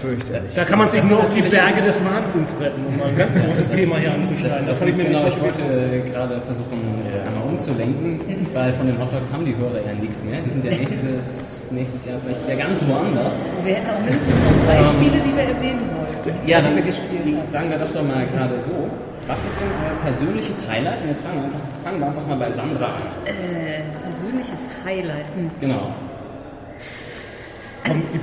[0.00, 0.54] fürchterlich.
[0.54, 3.38] Da kann man sich nur auf die Berge des Wahnsinns retten, um mal ein ganz
[3.38, 4.66] großes Thema hier anzuschneiden.
[4.66, 5.62] Das, Das kann ich mir genau, nicht ich wollte
[6.10, 10.40] gerade versuchen, äh, einmal umzulenken, weil von den Hotdogs haben die Hörer ja nichts mehr.
[10.42, 13.34] Die sind ja nächstes, nächstes Jahr vielleicht wieder ganz woanders.
[13.64, 16.82] Wir hätten auch mindestens noch drei Spiele, die wir erwähnen wollten, Ja, die dann wir
[16.82, 17.46] gespielt haben.
[17.48, 18.88] sagen wir doch doch mal gerade so.
[19.28, 21.02] Was ist denn euer persönliches Highlight?
[21.02, 23.02] Und jetzt fangen wir einfach, fangen wir einfach mal bei Sandra an.
[23.26, 25.26] Äh, persönliches Highlight.
[25.34, 25.50] Hm.
[25.60, 25.94] Genau.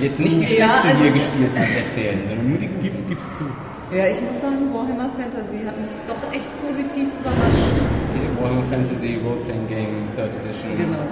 [0.00, 3.06] Jetzt nicht die schlechten, Ja, also- die ihr gespielt habt, erzählen, sondern nur die guten.
[3.08, 3.44] Gib's zu.
[3.90, 7.76] Ja, ich muss sagen, Warhammer Fantasy hat mich doch echt positiv überrascht.
[8.12, 11.02] Okay, Warhammer Fantasy Roleplaying Game, Third Edition, Genau.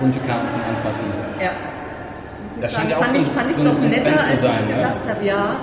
[0.00, 1.06] bunte Karten zum Anfassen.
[1.40, 1.52] Ja.
[2.54, 3.76] Ich Das sagen, scheint ja auch fand so ich, ein- fand ich so ein- doch
[3.78, 4.76] so ein netter, Trend zu als sein, ich ja?
[4.76, 5.56] gedacht habe, ja.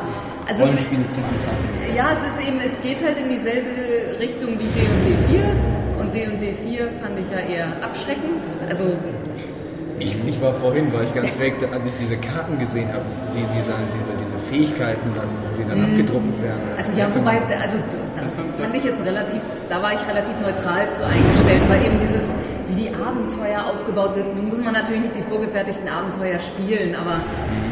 [0.47, 1.67] Also, Rollenspiele zum Anfassen.
[1.95, 6.53] ja, es ist eben, es geht halt in dieselbe Richtung wie D&D 4 und D&D
[6.53, 8.43] 4 fand ich ja eher abschreckend.
[8.69, 8.83] Also,
[9.97, 13.45] Ich, ich war vorhin, war ich ganz weg, als ich diese Karten gesehen habe, die,
[13.55, 16.61] diese, diese, diese Fähigkeiten dann, die dann abgedruckt werden.
[16.71, 16.77] Mhm.
[16.77, 17.77] also ja, wobei, also
[18.19, 22.35] das fand ich jetzt relativ, da war ich relativ neutral zu eingestellt, aber eben dieses,
[22.67, 27.15] wie die Abenteuer aufgebaut sind, nun muss man natürlich nicht die vorgefertigten Abenteuer spielen, aber
[27.15, 27.64] äh,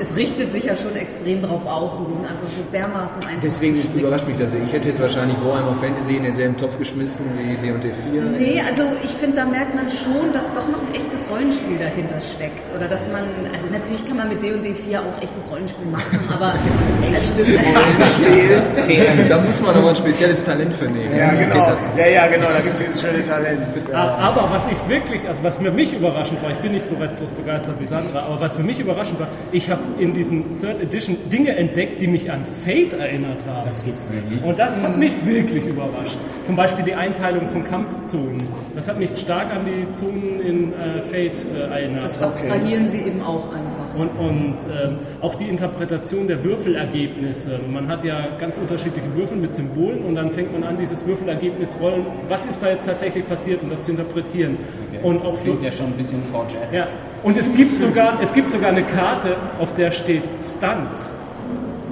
[0.00, 3.22] es, es richtet sich ja schon extrem drauf auf und die sind einfach so dermaßen
[3.22, 3.96] einfach Deswegen gestrickt.
[4.00, 4.54] überrascht mich das.
[4.54, 8.22] Ich hätte jetzt wahrscheinlich Warhammer Fantasy in denselben Topf geschmissen wie D&D 4.
[8.38, 12.20] Nee, also ich finde, da merkt man schon, dass doch noch ein echtes Rollenspiel dahinter
[12.20, 12.74] steckt.
[12.74, 13.22] Oder dass man,
[13.52, 16.54] also natürlich kann man mit D&D 4 auch echtes Rollenspiel machen, aber
[17.02, 19.26] Echtes Rollenspiel.
[19.28, 21.16] Da muss man aber ein spezielles Talent für nehmen.
[21.16, 21.40] Ja, genau.
[21.40, 21.96] geht das nicht.
[21.98, 22.46] Ja, ja, genau.
[22.46, 23.60] Da gibt es dieses schöne Talent.
[23.92, 26.94] A- Aber was ich wirklich, also was für mich überraschend war, ich bin nicht so
[26.96, 30.80] restlos begeistert wie Sandra, aber was für mich überraschend war, ich habe in diesen Third
[30.80, 33.66] Edition Dinge entdeckt, die mich an Fate erinnert haben.
[33.66, 34.42] Das gibt's nicht.
[34.44, 36.18] Und das hat mich wirklich überrascht.
[36.44, 38.42] Zum Beispiel die Einteilung von Kampfzonen.
[38.74, 42.04] Das hat mich stark an die Zonen in äh, Fate äh, erinnert.
[42.04, 43.98] das abstrahieren sie eben auch einfach.
[43.98, 47.60] Und, und ähm, auch die Interpretation der Würfelergebnisse.
[47.70, 51.78] Man hat ja ganz unterschiedliche Würfel mit Symbolen und dann fängt man an, dieses Würfelergebnis
[51.80, 52.06] rollen.
[52.28, 54.56] Was ist da jetzt tatsächlich passiert und das zu interpretieren.
[55.02, 56.76] Und auch das so, klingt ja schon ein bisschen Forge-esque.
[56.76, 56.86] ja.
[57.22, 61.14] Und es gibt sogar, es gibt sogar eine Karte, auf der steht Stunts.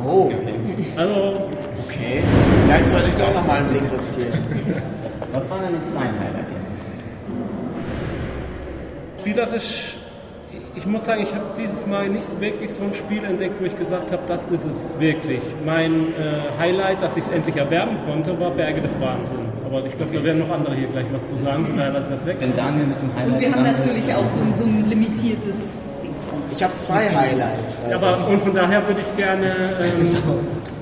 [0.05, 0.55] Oh, Okay.
[0.97, 1.49] Also
[1.87, 2.23] okay.
[2.64, 4.38] Vielleicht sollte ich doch nochmal einen Blick riskieren.
[5.03, 6.85] Was, was war denn jetzt dein Highlight jetzt?
[9.21, 9.97] spielerisch,
[10.81, 13.77] ich muss sagen, ich habe dieses Mal nicht wirklich so ein Spiel entdeckt, wo ich
[13.77, 15.43] gesagt habe, das ist es wirklich.
[15.66, 19.61] Mein äh, Highlight, dass ich es endlich erwerben konnte, war Berge des Wahnsinns.
[19.66, 22.07] Aber ich glaube, da werden noch andere hier gleich was zu sagen, von daher lasse
[22.07, 22.38] ich das weg.
[22.40, 24.64] Wenn Daniel mit dem Highlight Und wir haben dran ist, natürlich auch so ein, so
[24.64, 25.69] ein limitiertes
[26.03, 26.47] Dingsbums.
[26.51, 27.83] Ich habe zwei Highlights.
[27.85, 28.07] Also.
[28.07, 29.77] Aber und von daher würde ich gerne.
[29.79, 30.38] Das ist Ähm, aber,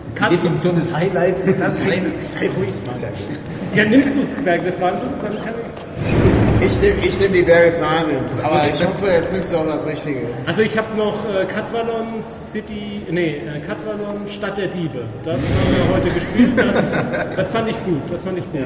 [0.08, 2.32] ist die Definition des Highlights ist das Highlight.
[2.38, 3.47] Sei ruhig, Mann.
[3.74, 7.42] Ja, nimmst du das Berg des Wahnsinns, dann kann ich Ich nehme ich nehm die
[7.42, 8.40] Berge des Wahnsinns.
[8.40, 10.26] Aber ich hoffe, jetzt nimmst du auch das Richtige.
[10.46, 15.04] Also ich habe noch äh, Katvalon City, nee, äh, Katvalon Stadt der Diebe.
[15.24, 16.52] Das haben wir heute gespielt.
[16.56, 18.02] Das, das fand ich gut.
[18.10, 18.60] Das fand ich gut.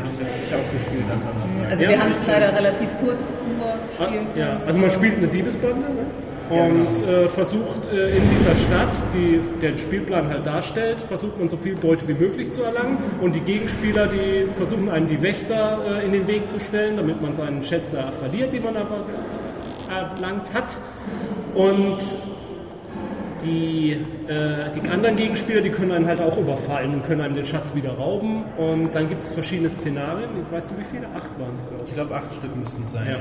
[0.48, 1.04] Ich auch gespielt.
[1.68, 1.88] Also Ja.
[1.90, 3.74] wir haben es leider relativ kurz nur
[4.06, 4.38] spielen können.
[4.38, 6.04] Ja, also man spielt eine Diebesbande ne?
[6.52, 11.56] Und äh, versucht äh, in dieser Stadt, die den Spielplan halt darstellt, versucht man so
[11.56, 16.04] viel Beute wie möglich zu erlangen und die Gegenspieler, die versuchen einem die Wächter äh,
[16.04, 19.06] in den Weg zu stellen, damit man seinen Schätzer verliert, die man aber
[19.88, 20.76] erlangt hat.
[21.54, 21.98] Und
[23.44, 23.92] die,
[24.28, 27.74] äh, die anderen Gegenspieler, die können einen halt auch überfallen und können einem den Schatz
[27.74, 28.44] wieder rauben.
[28.56, 30.30] Und dann gibt es verschiedene Szenarien.
[30.50, 31.06] Weißt du, wie viele?
[31.08, 31.90] Acht waren es, glaube ich.
[31.90, 33.06] Ich glaube, acht Stück müssten es sein.
[33.08, 33.16] Ja.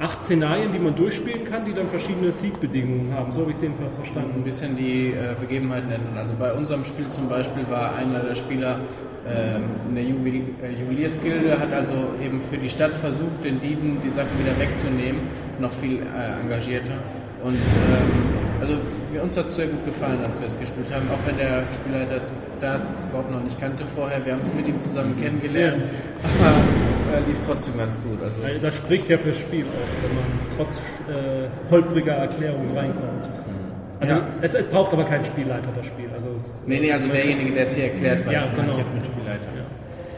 [0.00, 3.30] Acht Szenarien, die man durchspielen kann, die dann verschiedene Siegbedingungen haben.
[3.32, 4.42] So habe ich es jedenfalls ein verstanden.
[4.42, 6.16] bisschen die äh, Begebenheiten ändern.
[6.16, 8.80] Also bei unserem Spiel zum Beispiel war einer der Spieler
[9.28, 11.92] ähm, in der Juwel äh, Juweliersgilde, hat also
[12.24, 15.20] eben für die Stadt versucht, den Dieben die Sachen wieder wegzunehmen,
[15.58, 16.96] noch viel äh, engagierter.
[17.44, 18.76] Und ähm, also
[19.22, 22.16] uns hat es sehr gut gefallen, als wir es gespielt haben, auch wenn der Spielleiter
[22.16, 24.24] es da überhaupt noch nicht kannte vorher.
[24.24, 25.82] Wir haben es mit ihm zusammen kennengelernt,
[26.40, 28.22] aber äh, lief trotzdem ganz gut.
[28.22, 30.24] Also Weil Das spricht ja fürs Spiel auch, wenn man
[30.56, 33.28] trotz äh, holpriger Erklärung reinkommt.
[34.00, 34.20] Also Ja.
[34.40, 36.08] es, es braucht aber keinen Spielleiter, das Spiel.
[36.14, 38.72] Also es, Nee, nee, also derjenige, der es hier erklärt, war Ja, genau.
[38.72, 39.44] ich jetzt mit Spielleiter.
[39.56, 39.64] Ja.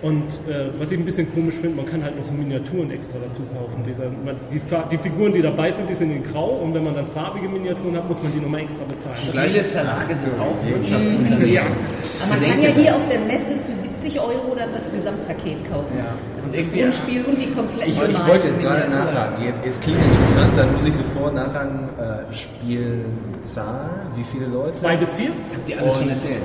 [0.02, 3.18] Und äh, was ich ein bisschen komisch finde, man kann halt noch so Miniaturen extra
[3.24, 3.84] dazu kaufen.
[3.86, 4.60] Die, dann, man, die,
[4.90, 7.96] die Figuren, die dabei sind, die sind in grau und wenn man dann farbige Miniaturen
[7.96, 9.14] hat, muss man die nochmal extra bezahlen.
[9.32, 11.52] Das Viele Verlage sind auch Wirtschaftsunternehmen.
[11.52, 11.62] ja.
[11.62, 15.94] Aber man kann ja hier auf der Messe für 70 Euro dann das Gesamtpaket kaufen.
[15.96, 16.14] Ja.
[16.44, 19.44] Und Das Grundspiel und die komplett Ich, ich wollte jetzt gerade nachhaken.
[19.44, 21.88] Jetzt, es klingt interessant, dann muss ich sofort nachhaken.
[22.00, 24.72] Äh, Spielzahl, wie viele Leute?
[24.72, 25.30] Zwei bis vier?
[25.54, 26.42] Habt ihr alles schon erzählt?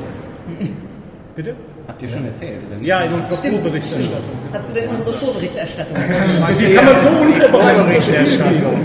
[1.36, 1.56] Bitte?
[1.88, 2.86] Habt ihr schon erzählt, oder nicht?
[2.88, 4.12] Ja, in unserer Stimmt, Vorberichterstattung.
[4.12, 4.54] stimmt.
[4.54, 5.96] Hast du denn unsere Vorberichterstattung?
[5.96, 8.80] Wie kann man so unvorbereitet spielen?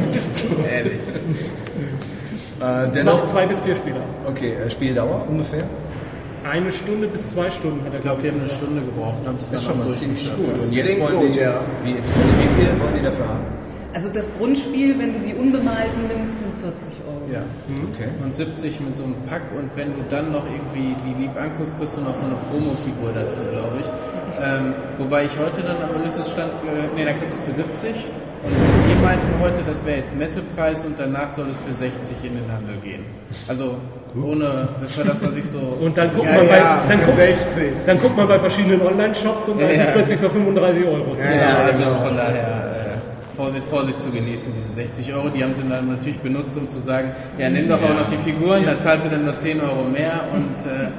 [2.60, 4.00] Äh, Zwei, dennoch, zwei bis vier Spieler.
[4.24, 5.64] okay, äh, Spieldauer ungefähr?
[6.48, 8.48] Eine Stunde bis zwei Stunden hat er, Ich glaube, glaube wir haben eine.
[8.50, 10.46] Stunde gebraucht und haben es Das ist dann schon mal ziemlich gut.
[10.46, 11.60] Und jetzt wollen, die, ja.
[11.82, 13.44] wie, jetzt wollen die, wie viel wollen die dafür haben?
[13.94, 17.22] Also das Grundspiel, wenn du die unbemalten nimmst, sind 40 Euro.
[17.32, 17.42] Ja.
[17.90, 18.08] Okay.
[18.24, 21.78] Und 70 mit so einem Pack und wenn du dann noch irgendwie die lieb anguckst,
[21.78, 23.86] kriegst du noch so eine Promo-Figur dazu, glaube ich.
[24.42, 27.88] Ähm, wobei ich heute dann am Ulysses-Stand, äh, nee, da kriegst du es für 70
[28.44, 28.50] und
[28.90, 32.50] die meinten heute, das wäre jetzt Messepreis und danach soll es für 60 in den
[32.50, 33.04] Handel gehen.
[33.46, 33.76] Also
[34.20, 35.58] ohne, das war das, was ich so...
[35.80, 37.64] Und dann guckt, Ja, man, bei, ja, dann, für guckt, 60.
[37.86, 41.14] dann guckt man bei verschiedenen Online-Shops und da Ja, ist es plötzlich für 35 Euro.
[41.16, 42.04] zu Ja, Ja, ja, also genau.
[42.04, 42.71] von daher äh,
[43.52, 45.28] mit Vorsicht zu genießen, diese 60 Euro.
[45.28, 48.18] Die haben sie dann natürlich benutzt, um zu sagen, ja, nimm doch auch noch die
[48.18, 50.90] Figuren, da zahlst du dann nur 10 Euro mehr und äh,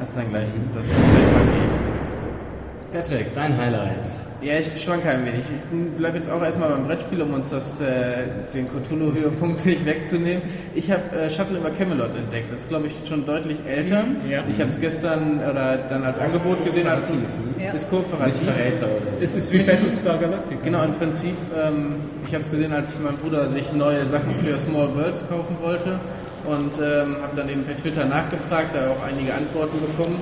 [0.00, 2.01] hast dann gleich das Komplettpaket.
[2.92, 4.06] Patrick, dein Highlight.
[4.42, 5.42] Ja, ich schwanke ein wenig.
[5.56, 10.42] Ich bleibe jetzt auch erstmal beim Brettspiel, um uns das, äh, den Cthulhu-Höhepunkt nicht wegzunehmen.
[10.74, 12.50] Ich habe äh, Schatten über Camelot entdeckt.
[12.50, 14.04] Das ist, glaube ich, schon deutlich älter.
[14.28, 14.42] Ja.
[14.50, 16.88] Ich habe es gestern oder dann als Angebot gesehen.
[16.88, 17.04] Als,
[17.58, 17.72] Ja.
[17.72, 18.42] Ist kooperativ.
[18.42, 19.22] Verräter oder so.
[19.22, 20.60] Es ist wie Battlestar Galactica.
[20.64, 21.94] Genau, im Prinzip, ähm,
[22.26, 26.00] ich habe es gesehen, als mein Bruder sich neue Sachen für Small Worlds kaufen wollte
[26.44, 30.16] und ähm, habe dann eben per Twitter nachgefragt, da auch einige Antworten bekommen.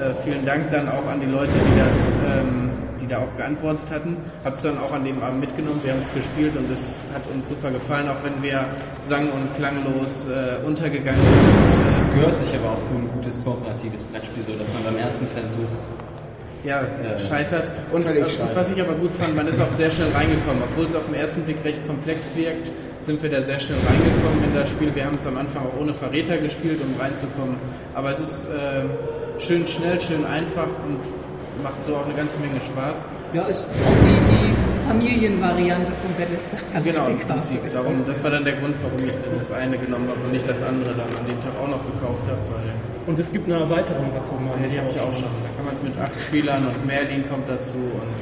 [0.00, 3.88] Äh, vielen Dank dann auch an die Leute, die das, ähm, die da auch geantwortet
[3.90, 4.16] hatten.
[4.44, 7.22] Habe es dann auch an dem Abend mitgenommen, wir haben es gespielt und es hat
[7.32, 8.66] uns super gefallen, auch wenn wir
[9.02, 11.96] sang- und klanglos äh, untergegangen sind.
[11.96, 14.98] Es Äh, gehört sich aber auch für ein gutes kooperatives Brettspiel so, dass man beim
[15.02, 15.70] ersten Versuch
[16.64, 16.80] ja,
[17.28, 17.70] scheitert.
[17.92, 18.56] Und, Völlig äh, scheitert.
[18.56, 20.62] was ich aber gut fand, man ist auch sehr schnell reingekommen.
[20.68, 22.72] Obwohl es auf den ersten Blick recht komplex wirkt,
[23.06, 24.92] sind wir da sehr schnell reingekommen in das Spiel.
[24.92, 27.56] Wir haben es am Anfang auch ohne Verräter gespielt, um reinzukommen.
[27.94, 28.82] Aber es ist äh,
[29.38, 30.98] schön schnell, schön einfach und
[31.62, 33.08] macht so auch eine ganze Menge Spaß.
[33.32, 37.06] Ja, es ist auch die, die Familienvariante von Battlestar Galactica.
[37.06, 37.72] Genau, im Prinzip.
[37.72, 40.48] Darum, das war dann der Grund, warum ich dann das eine genommen habe und nicht
[40.48, 42.42] das andere dann an dem Tag auch noch gekauft habe.
[42.50, 42.74] Weil
[43.06, 45.30] Und es gibt eine Erweiterung dazu, meine ja, die habe ich auch schon.
[45.46, 48.18] Da kann man es mit acht Spielern und Merlin kommt dazu und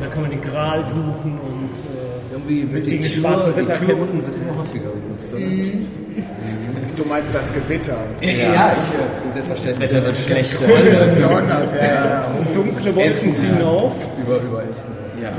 [0.00, 4.24] Da kann man den Gral suchen und äh, Irgendwie wird die Tür, die Tür unten
[4.24, 5.44] wird immer häufiger benutzt, oder?
[6.96, 7.96] Du meinst das Gewitter.
[8.20, 9.90] Ja, ich, äh, selbstverständlich.
[9.90, 10.66] Wetter wird schlechter.
[10.92, 12.26] Das donnert, ja, ja.
[12.54, 13.66] dunkle Wolken Essen, ziehen ja.
[13.66, 13.92] auf.
[14.20, 14.92] Über, über Essen.
[15.22, 15.32] Ja.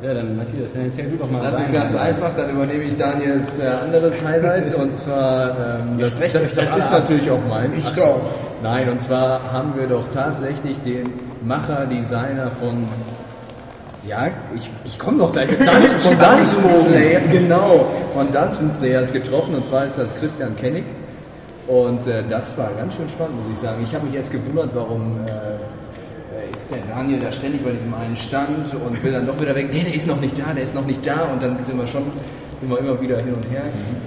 [0.00, 1.42] Ja, dann Matthias, dann erzähl du doch mal.
[1.42, 2.14] Das ist ganz Highlight.
[2.14, 6.92] einfach, dann übernehme ich Daniels äh, anderes Highlight und zwar, ähm, das, das, das ist
[6.92, 7.76] natürlich auch meins.
[7.76, 8.20] Ich doch.
[8.62, 12.86] Nein, und zwar haben wir doch tatsächlich den Macher, Designer von,
[14.06, 19.64] ja, ich, ich komme noch gleich, von Dungeon Slayer, genau, von Dungeon Slayers getroffen und
[19.64, 20.84] zwar ist das Christian Kennig.
[21.66, 23.82] Und äh, das war ganz schön spannend, muss ich sagen.
[23.82, 28.16] Ich habe mich erst gewundert, warum äh, ist der Daniel da ständig bei diesem einen
[28.16, 29.68] Stand und will dann doch wieder weg.
[29.70, 31.28] Nee, der ist noch nicht da, der ist noch nicht da.
[31.30, 32.04] Und dann sind wir schon
[32.60, 33.62] sind wir immer wieder hin und her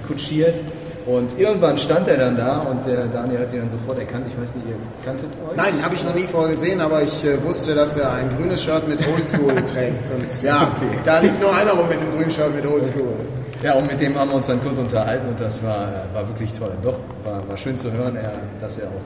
[0.06, 0.60] kutschiert.
[1.06, 4.26] Und irgendwann stand er dann da und der Daniel hat ihn dann sofort erkannt.
[4.28, 5.56] Ich weiß nicht, ihr kanntet euch?
[5.56, 8.62] Nein, habe ich noch nie vorher gesehen, aber ich äh, wusste, dass er ein grünes
[8.62, 10.10] Shirt mit Oldschool trägt.
[10.10, 10.68] Und ja,
[11.04, 13.14] da lief nur einer rum mit einem grünen Shirt mit Oldschool.
[13.62, 16.26] Ja, und mit dem haben wir uns dann kurz unterhalten und das war, äh, war
[16.28, 16.72] wirklich toll.
[16.82, 19.02] Doch, war, war schön zu hören, er, dass er auch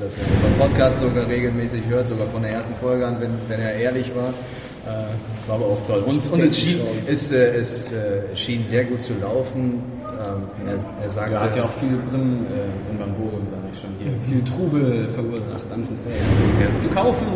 [0.00, 3.60] dass er unseren Podcast sogar regelmäßig hört, sogar von der ersten Folge an, wenn, wenn
[3.60, 4.28] er ehrlich war.
[4.28, 6.02] Äh, war aber auch toll.
[6.06, 9.82] Und, und es, schien, es, äh, es äh, schien sehr gut zu laufen.
[10.16, 13.90] Ähm, er, er sagte, Ja, hat ja auch viel Brim, äh, Brimborium, sag ich schon
[13.98, 16.18] hier, viel Trubel verursacht, Dungeon Slayers.
[16.60, 17.26] Ja, zu kaufen!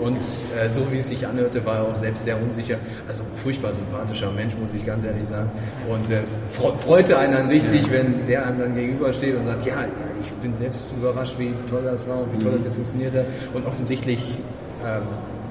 [0.00, 2.76] Und äh, so wie es sich anhörte, war er auch selbst sehr unsicher.
[3.06, 5.50] Also furchtbar sympathischer Mensch, muss ich ganz ehrlich sagen.
[5.90, 9.82] Und äh, fre- freute einen dann richtig, wenn der einem dann gegenübersteht und sagt, ja,
[9.82, 9.88] ja,
[10.22, 13.26] ich bin selbst überrascht, wie toll das war und wie toll das jetzt funktionierte.
[13.52, 14.38] Und offensichtlich
[14.86, 15.02] ähm,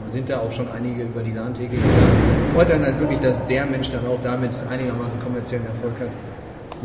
[0.08, 2.48] sind da auch schon einige über die LAN-Theke gegangen.
[2.54, 6.10] Freut dann wirklich, dass der Mensch dann auch damit einigermaßen kommerziellen Erfolg hat.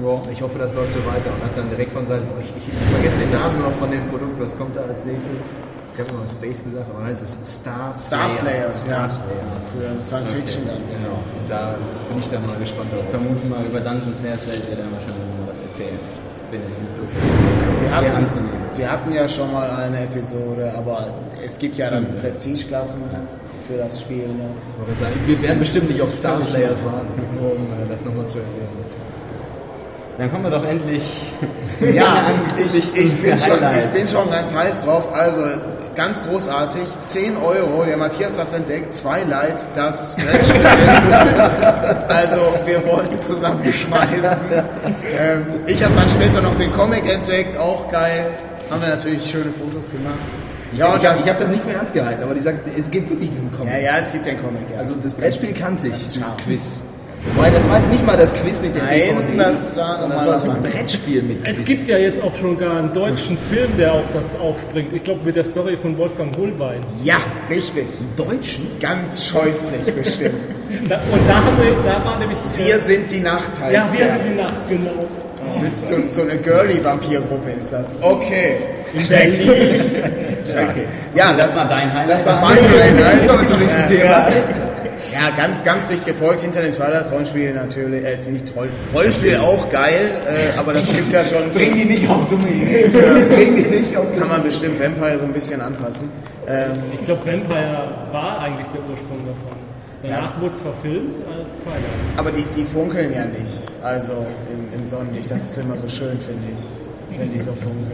[0.03, 2.53] Ja, ich hoffe, das läuft so weiter und hat dann direkt von seinem, oh, ich,
[2.57, 5.51] ich, ich vergesse den Namen noch von dem Produkt, was kommt da als nächstes?
[5.93, 8.73] Ich habe immer Space gesagt, aber nein, es ist Star Star Slayer.
[8.73, 9.09] Star ja.
[9.09, 9.51] Slayer.
[9.75, 10.79] Für Science Fiction dann.
[10.87, 11.75] Genau, und da
[12.09, 13.11] bin ich dann mal gespannt Ich drauf.
[13.11, 15.99] vermute mal, über Dungeon Slayers werdet ihr dann wahrscheinlich noch was erzählen.
[16.53, 16.88] Nicht durch
[17.89, 18.61] Wir hatten, anzunehmen.
[18.77, 21.07] wir hatten ja schon mal eine Episode, aber
[21.45, 23.03] es gibt ja dann Prestigeklassen
[23.67, 24.29] für das Spiel.
[24.29, 24.49] Ne?
[25.27, 27.09] Wir werden bestimmt nicht auf Star Slayers warten,
[27.41, 28.69] um äh, das nochmal zu erwähnen.
[30.19, 31.33] Dann kommen wir doch endlich
[31.95, 32.33] Ja,
[32.75, 35.09] ich, ich, bin schon, ich bin schon ganz heiß drauf.
[35.15, 35.43] Also
[35.99, 40.65] ganz großartig, 10 Euro, der Matthias hat es entdeckt, Twilight, das Brettspiel.
[42.09, 44.47] also wir wollten zusammen schmeißen.
[45.19, 48.31] Ähm, ich habe dann später noch den Comic entdeckt, auch geil.
[48.71, 50.15] Haben wir natürlich schöne Fotos gemacht.
[50.73, 52.89] Ja, und ich habe das, hab das nicht für ernst gehalten, aber die sagt, es
[52.93, 53.73] gibt wirklich diesen Comic.
[53.73, 54.79] ja, ja, es gibt den Comic, ja.
[54.79, 56.37] Also das Brettspiel kannte ich, dieses.
[56.37, 56.81] Quiz.
[57.35, 60.27] Wobei, das war jetzt nicht mal das Quiz mit der Nein, DVD, das war das
[60.27, 60.63] war so ein.
[60.63, 61.59] Brettspiel mit Quiz.
[61.59, 64.93] Es gibt ja jetzt auch schon gar einen deutschen Film, der auf das aufspringt.
[64.93, 66.81] Ich glaube mit der Story von Wolfgang Hohlbein.
[67.03, 67.17] Ja,
[67.51, 67.87] richtig.
[68.17, 68.67] Deutschen?
[68.81, 70.35] Ganz scheußlich bestimmt.
[70.71, 70.91] Und
[71.29, 72.39] da, haben wir, da war nämlich.
[72.57, 74.09] Wir sind die Nacht heißt ja, wir der.
[74.09, 75.07] sind die Nacht, genau.
[75.61, 77.97] Mit so, so eine Girly-Vampir-Gruppe ist das.
[78.01, 78.57] Okay.
[78.95, 79.81] Schrecklich.
[80.51, 80.87] Schrecklich.
[81.15, 82.11] Ja, das, war dein Highlight.
[82.11, 83.27] Das war mein Highlight.
[83.27, 84.27] Kommen wir zum nächsten Ja, Thema.
[85.21, 88.05] Ja, ganz, ganz dicht gefolgt hinter den Twilight-Rollenspielen natürlich.
[88.05, 91.51] Äh, nicht Roll Rollenspiel auch geil, äh, aber das gibt's ja schon.
[91.51, 92.93] Bring die nicht auf dumme Ideen.
[93.29, 96.09] Bring die nicht auf Kann man bestimmt Vampire so ein bisschen anpassen.
[96.47, 99.59] Ähm, Ich glaube, Vampire war eigentlich der Ursprung davon.
[100.03, 100.41] Danach Ja.
[100.41, 102.17] wurde es verfilmt als Twilight.
[102.17, 103.53] aber die, die funkeln ja nicht.
[103.83, 105.29] Also im, im Sonnenlicht.
[105.29, 106.88] Das ist immer so schön, finde ich.
[107.19, 107.89] Wenn die so funkeln.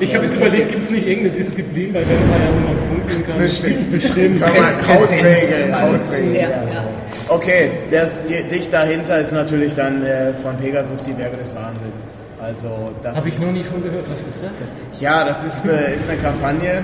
[0.00, 3.38] Ich habe jetzt überlegt, gibt es nicht irgendeine Disziplin bei wo man funkeln kann?
[3.38, 3.92] Bestimmt.
[3.92, 4.40] Bestimmt.
[4.40, 6.34] Kann man.
[6.34, 6.48] Ja, Ja.
[6.48, 6.84] ja.
[7.28, 12.30] Okay, das di- dicht dahinter ist natürlich dann äh, von Pegasus die Berge des Wahnsinns.
[12.40, 14.04] Also das Habe ich noch nie von gehört.
[14.10, 15.00] Was ist das?
[15.00, 16.82] Ja, das ist, äh, ist eine Kampagne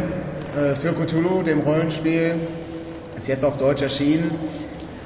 [0.56, 2.34] äh, für Cthulhu, dem Rollenspiel.
[3.16, 4.30] Ist jetzt auf Deutsch erschienen.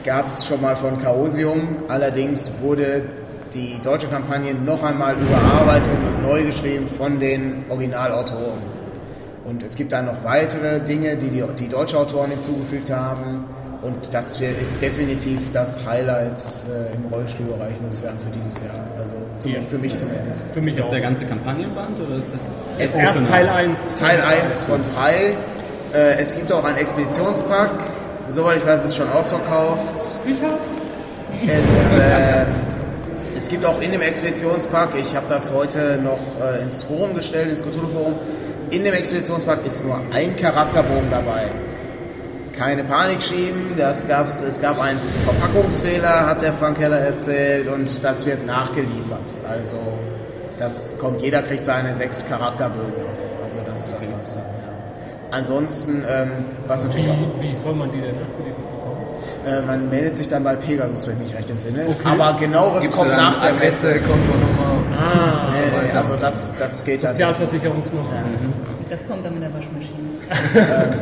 [0.05, 1.79] Gab es schon mal von Chaosium.
[1.89, 3.03] Allerdings wurde
[3.55, 8.75] die deutsche Kampagne noch einmal überarbeitet und neu geschrieben von den Originalautoren.
[9.45, 13.45] Und es gibt dann noch weitere Dinge, die die, die deutsche Autoren hinzugefügt haben.
[13.83, 16.39] Und das hier ist definitiv das Highlight
[16.71, 18.87] äh, im Rollenspielbereich, muss ich sagen, für dieses Jahr.
[18.99, 20.53] Also zum, für mich zumindest.
[20.53, 23.29] Für mich Ist der ganze Kampagnenband oder ist das Es Erst Opener?
[23.29, 23.95] Teil 1.
[23.97, 25.13] Teil 1 von 3.
[25.93, 27.73] Äh, es gibt auch einen Expeditionspack.
[28.29, 30.01] Soweit ich weiß, ist es schon ausverkauft.
[30.27, 30.81] Ich hab's.
[31.47, 32.47] Es, äh,
[33.45, 37.51] es gibt auch in dem Expeditionspack, ich habe das heute noch äh, ins Forum gestellt,
[37.51, 38.15] ins Cthulhu-Forum,
[38.71, 41.51] in dem Expeditionspack ist nur ein Charakterbogen dabei.
[42.57, 48.03] Keine Panik schieben, das gab's, es gab einen Verpackungsfehler, hat der Frank Keller erzählt, und
[48.03, 49.35] das wird nachgeliefert.
[49.47, 49.77] Also
[50.59, 53.45] das kommt, jeder kriegt seine sechs Charakterbögen noch.
[53.45, 54.43] Also das, das passt dann.
[54.45, 55.37] Ja.
[55.37, 56.31] Ansonsten, ähm,
[56.67, 58.74] was natürlich auch Wie, wie soll man die denn nachgeliefert?
[59.47, 61.87] Äh, man meldet sich dann bei Pegasus, wenn ich mich recht entsinne.
[62.05, 63.89] Aber genaueres Gibst kommt nach der Messe.
[63.89, 65.99] Adresse, Kontonummer Ah, und so Nee, nee, weiter.
[65.99, 67.13] also das, das geht dann.
[67.13, 68.09] Sozialversicherungsnummer.
[68.91, 70.99] Das kommt dann mit der Waschmaschine.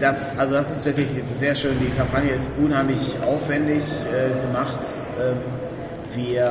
[0.00, 1.72] Das, also das ist wirklich sehr schön.
[1.80, 4.80] Die Kampagne ist unheimlich aufwendig äh, gemacht.
[5.20, 5.36] Ähm,
[6.14, 6.46] wir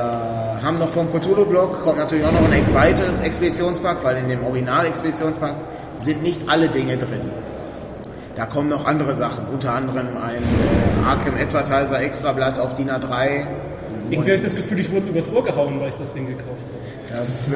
[0.62, 5.54] haben noch vom Cthulhu-Blog, kommt natürlich auch noch ein weiteres Expeditionspack, weil in dem Original-Expeditionspack
[5.98, 7.22] sind nicht alle Dinge drin.
[8.36, 13.44] Da kommen noch andere Sachen, unter anderem ein äh, Arkham Advertiser Extrablatt auf DIN A3.
[14.10, 16.48] Irgendwie habe ich das Gefühl, ich wurde übers Ohr gehauen, weil ich das Ding gekauft
[16.50, 17.18] habe.
[17.18, 17.54] Das,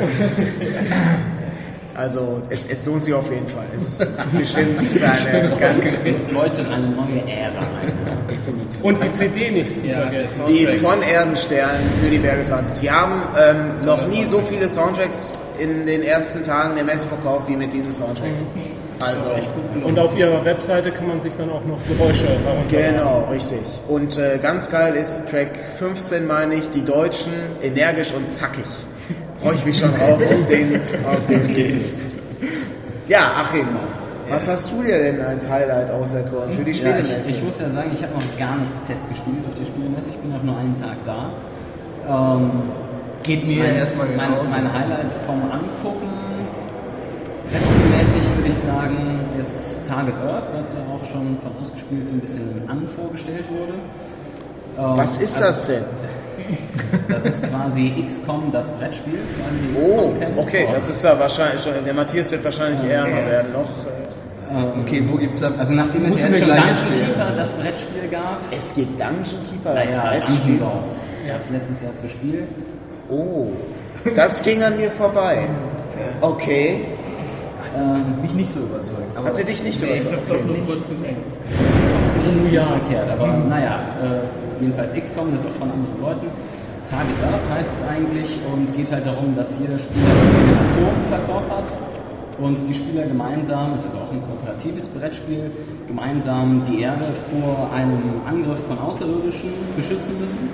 [1.94, 3.66] also es, es lohnt sich auf jeden Fall.
[3.76, 5.78] Es ist bestimmt eine ganz
[6.30, 7.92] läutet eine neue Ära ein.
[8.28, 8.82] definitiv.
[8.82, 10.42] Und die CD nicht zu Ja, vergessen.
[10.48, 11.70] Die von Erdenstern
[12.02, 12.80] für die Bergeswansitz.
[12.80, 17.48] Die haben ähm, noch nie so viele Soundtracks in den ersten Tagen der Messe verkauft
[17.48, 18.30] wie mit diesem Soundtrack.
[19.02, 19.28] Also
[19.84, 22.68] Und auf ihrer Webseite kann man sich dann auch noch Geräusche herunterladen.
[22.96, 23.58] genau, richtig.
[23.88, 28.64] Und äh, ganz geil ist Track 15, meine ich, die Deutschen energisch und zackig.
[29.40, 31.80] Freue ich mich schon drauf auf den, auf den Titel.
[33.08, 33.66] Ja, Achim,
[34.30, 37.30] was hast du dir denn als Highlight auserkoren für die Ja, ich, Spielemesse?
[37.30, 40.10] ich muss ja sagen, ich habe noch gar nichts Test gespielt auf der Spielemesse.
[40.10, 41.30] Ich bin auch nur einen Tag da.
[42.08, 42.50] Ähm,
[43.24, 44.50] Geht mir mein, erstmal mein, genauso.
[44.52, 46.08] mein Highlight vom Angucken,
[47.52, 48.11] Brettspielmäßig
[48.42, 52.62] würde ich sagen, ist Target Earth, was ja auch schon von ausgespielt so ein bisschen
[52.68, 53.74] an vorgestellt wurde.
[54.78, 55.84] Ähm, was ist also, das denn?
[57.08, 60.34] Das ist quasi XCOM, das Brettspiel, für alle, die Oh, kennen.
[60.38, 64.80] okay, das ist ja wahrscheinlich schon, der Matthias wird wahrscheinlich ärmer werden noch.
[64.80, 65.52] Okay, wo gibt's da?
[65.58, 66.74] Also nachdem es ja jetzt schon Dungeon.
[67.06, 70.58] Keeper das Brettspiel gab, Es gibt Dungeon Keeper, das naja, Brettspiel.
[70.58, 70.96] Dungeon Lords,
[71.28, 72.44] gab es letztes Jahr zu Spiel.
[73.08, 73.46] Oh,
[74.14, 75.38] das ging an mir vorbei.
[76.20, 76.86] Okay,
[77.78, 79.16] Hat mich nicht so überzeugt.
[79.16, 80.42] Aber hat sie dich nicht Nee, ich hab's überzeugt?
[80.42, 81.16] auch nur kurz gesehen.
[82.24, 82.62] Oh ja.
[82.62, 86.26] Verkehrt, aber naja, äh, jedenfalls XCOM, das ist auch von anderen Leuten.
[86.88, 91.76] Target Earth heißt es eigentlich und geht halt darum, dass jeder Spieler eine Nation verkörpert
[92.38, 95.50] und die Spieler gemeinsam, das ist also auch ein kooperatives Brettspiel,
[95.86, 100.48] gemeinsam die Erde vor einem Angriff von Außerirdischen beschützen müssen.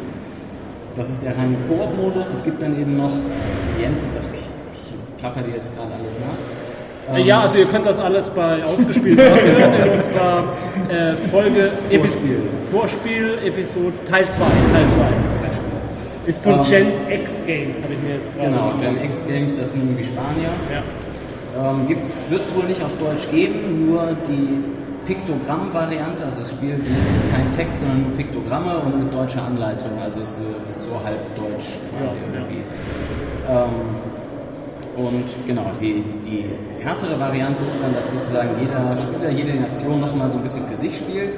[0.95, 2.33] Das ist der reine Koop-Modus.
[2.33, 3.13] Es gibt dann eben noch,
[3.81, 4.41] Jens, ich,
[4.75, 6.39] ich klappe dir jetzt gerade alles nach.
[7.15, 10.45] Äh, Ja, also ihr könnt das alles bei ausgespielt nachhören in unserer
[10.91, 12.39] äh, Folge Vorspiel.
[12.71, 14.39] Vorspiel Episode Teil 2.
[14.39, 14.97] Teil 2.
[15.41, 15.65] Brettspiel.
[16.27, 16.87] Ist von Ähm, Gen
[17.21, 18.73] X Games, habe ich mir jetzt gerade Genau.
[18.79, 20.51] Gen X Games, das sind irgendwie Spanier.
[20.73, 21.71] Ja.
[21.71, 24.59] Ähm, wird es wohl nicht auf Deutsch geben, nur die
[25.07, 30.21] Piktogramm-Variante, also das Spiel benutzt keinen Text, sondern nur Piktogramme und mit deutscher Anleitung, also
[30.21, 32.41] ist so, ist so halb deutsch quasi Ja, ja.
[32.41, 32.63] irgendwie.
[33.49, 33.97] Ähm,
[34.99, 36.45] und genau, die, die
[36.81, 40.77] härtere Variante ist dann, dass sozusagen jeder Spieler, jede Nation nochmal so ein bisschen für
[40.77, 41.37] sich spielt.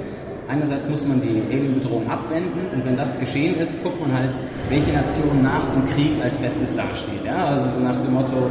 [0.49, 4.35] Einerseits muss man die Alien-Bedrohung abwenden und wenn das geschehen ist, guckt man halt,
[4.68, 7.25] welche Nation nach dem Krieg als Bestes dasteht.
[7.25, 7.46] Ja?
[7.46, 8.51] Also so nach dem Motto,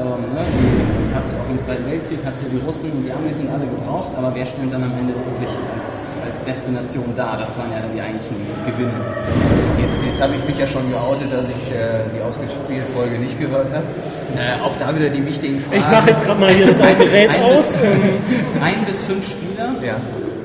[0.00, 3.12] ähm, ne, die, das hat auch im Zweiten Weltkrieg, hat ja die Russen und die
[3.12, 7.04] Amis und alle gebraucht, aber wer stellt dann am Ende wirklich als, als beste Nation
[7.16, 7.36] da?
[7.36, 9.40] Das waren ja dann die eigentlichen Gewinner sozusagen.
[9.80, 13.38] Jetzt, jetzt habe ich mich ja schon geoutet, dass ich äh, die ausgespielt Folge nicht
[13.38, 13.86] gehört habe.
[14.34, 15.78] Äh, auch da wieder die wichtigen Fragen.
[15.80, 17.76] Ich mache jetzt gerade mal hier das alte Gerät ein, aus.
[17.76, 17.78] Bis,
[18.62, 19.74] ein bis fünf Spieler.
[19.84, 19.94] Ja.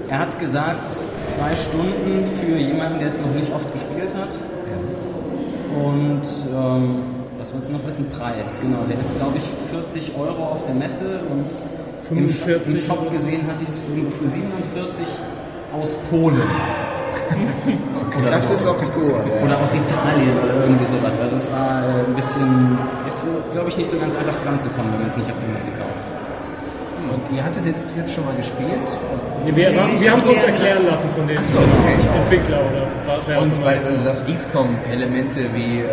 [0.10, 4.36] Er hat gesagt, zwei Stunden für jemanden, der es noch nicht oft gespielt hat.
[5.76, 6.22] Und
[6.54, 6.96] ähm,
[7.38, 8.10] was wolltest du noch wissen?
[8.10, 8.80] Preis, genau.
[8.90, 11.46] Der ist, glaube ich, 40 Euro auf der Messe und
[12.18, 15.06] im, Shop- im 45 Shop gesehen hatte ich es irgendwo für 47
[15.74, 16.42] aus Polen.
[18.20, 18.54] oder Das so.
[18.54, 19.20] ist obskur.
[19.40, 19.46] Ja.
[19.46, 21.20] Oder aus Italien oder irgendwie sowas.
[21.20, 22.78] Also es war äh, ein bisschen,
[23.08, 25.40] ist glaube ich nicht so ganz einfach dran zu kommen, wenn man es nicht auf
[25.40, 26.08] der Messe kauft.
[27.12, 28.86] Und ihr hattet jetzt, jetzt schon mal gespielt?
[29.12, 32.18] Also, Nee, wir, Nee, wir haben es uns erklären erklären lassen von dem so, okay.
[32.22, 35.88] Entwickler oder auch und weil also sagst XCOM-Elemente wie äh,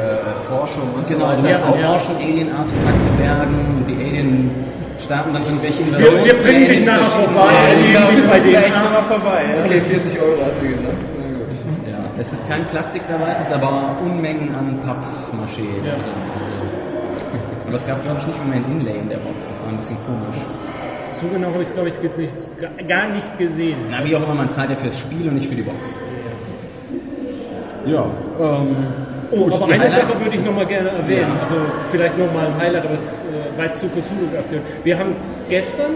[0.46, 1.68] Forschung und Genau, so weiter.
[1.70, 1.88] auch ja.
[1.88, 4.50] forschen, Alien-Artefakte bergen und die Alien
[4.98, 7.52] starten dann irgendwelche wir, wir bringen dich nachher vorbei.
[7.92, 9.44] Ja, ich bei denen nochmal vorbei.
[9.64, 11.04] Okay, 40 Euro hast du gesagt.
[11.88, 15.92] Ja, es ist kein Plastik dabei, es ist aber Unmengen an Pappmaché Ja.
[15.92, 16.02] drin.
[16.38, 16.52] Also.
[17.66, 19.76] Aber es gab, glaube ich, nicht mal ein Inlay in der Box, das war ein
[19.76, 20.36] bisschen komisch.
[21.20, 23.76] So genau habe ich es, glaube ich, gar nicht gesehen.
[23.90, 25.98] Na, wie auch immer, man zahlt ja fürs Spiel und nicht für die Box.
[27.86, 28.04] Ja,
[28.38, 28.76] ähm.
[29.32, 31.32] Oh, gut, aber eine Sache würde ich nochmal gerne erwähnen.
[31.34, 31.40] Ja.
[31.40, 31.54] Also
[31.90, 34.44] vielleicht nochmal ein Highlight, aber es äh, weil es zu Cthulhu gab.
[34.84, 35.16] Wir haben
[35.48, 35.92] gestern,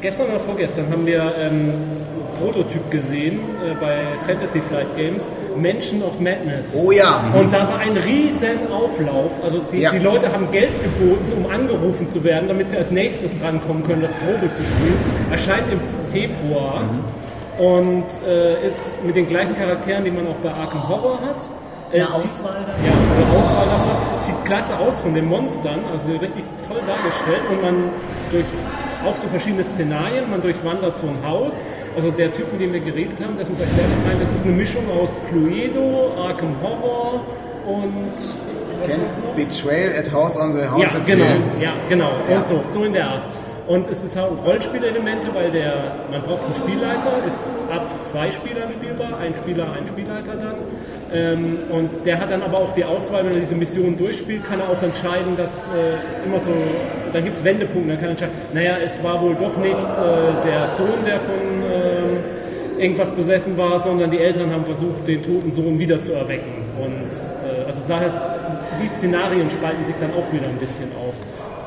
[0.00, 2.08] gestern oder vorgestern, haben wir ähm, einen
[2.40, 6.74] Prototyp gesehen äh, bei Fantasy Flight Games, Mansion of Madness.
[6.76, 7.24] Oh ja.
[7.38, 9.32] Und da war ein riesen Auflauf.
[9.42, 9.90] Also die, Ja.
[9.90, 14.02] die Leute haben Geld geboten, um angerufen zu werden, damit sie als nächstes drankommen können,
[14.02, 14.98] das Probe zu spielen.
[15.30, 15.80] Erscheint im
[16.12, 16.84] Februar
[17.58, 21.46] und äh, ist mit den gleichen Charakteren, die man auch bei Arkham Horror hat.
[21.92, 22.84] Äh, Eine sieht- Auswahl davon.
[22.84, 24.20] Ja, eine Auswahl davon.
[24.20, 27.74] Sieht klasse aus von den Monstern, also richtig toll dargestellt und man
[28.30, 28.44] durch
[29.06, 31.62] auch so verschiedene Szenarien, man durchwandert so ein Haus.
[31.96, 34.44] Also der Typ, mit dem wir geredet haben, der uns erklärt hat, meint, das ist
[34.44, 37.20] eine Mischung aus Cluedo, Arkham Horror
[37.66, 38.12] und?
[39.36, 41.62] Betrayal at House on the Ja, Haunted genau, Hills.
[41.62, 42.10] ja, genau.
[42.28, 42.36] Ja.
[42.36, 43.22] Und so, so in der Art.
[43.66, 48.72] Und es ist auch Rollenspielelemente, weil der, man braucht einen Spielleiter, ist ab zwei Spielern
[48.72, 50.54] spielbar, ein Spieler, ein Spielleiter dann.
[51.12, 54.60] Ähm, und der hat dann aber auch die Auswahl, wenn er diese Mission durchspielt, kann
[54.60, 56.50] er auch entscheiden, dass äh, immer so,
[57.12, 60.46] dann gibt es Wendepunkte, dann kann er entscheiden, naja, es war wohl doch nicht äh,
[60.46, 62.18] der Sohn, der von ähm,
[62.78, 66.64] irgendwas besessen war, sondern die Eltern haben versucht, den toten Sohn wieder zu erwecken.
[66.78, 67.10] Und
[67.48, 68.12] äh, also daher
[68.80, 71.14] die Szenarien spalten sich dann auch wieder ein bisschen auf.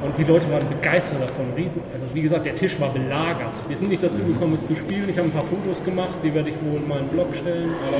[0.03, 1.45] Und die Leute waren begeistert davon.
[1.55, 3.53] Riesen- Also wie gesagt, der Tisch war belagert.
[3.67, 5.07] Wir sind nicht dazu gekommen, es zu spielen.
[5.09, 7.69] Ich habe ein paar Fotos gemacht, die werde ich wohl mal in den Blog stellen.
[7.87, 7.97] Aber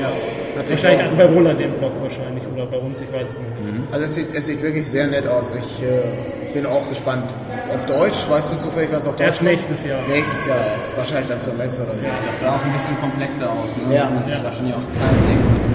[0.56, 1.04] natürlich wahrscheinlich, auch.
[1.04, 3.92] also bei Roland den Blog wahrscheinlich oder bei uns, ich weiß es noch nicht.
[3.92, 5.54] Also es sieht, es sieht wirklich sehr nett aus.
[5.54, 7.32] Ich äh, bin auch gespannt.
[7.72, 10.00] Auf Deutsch, weißt du zufällig, was auf Deutsch Erst nächstes Jahr.
[10.08, 10.96] Nächstes Jahr erst.
[10.96, 12.06] Wahrscheinlich dann zur Messe oder so.
[12.26, 13.94] Das sah auch ein bisschen komplexer aus, ne?
[13.94, 14.10] Ja.
[14.10, 15.74] Man sich wahrscheinlich auch Zeit nehmen müssen,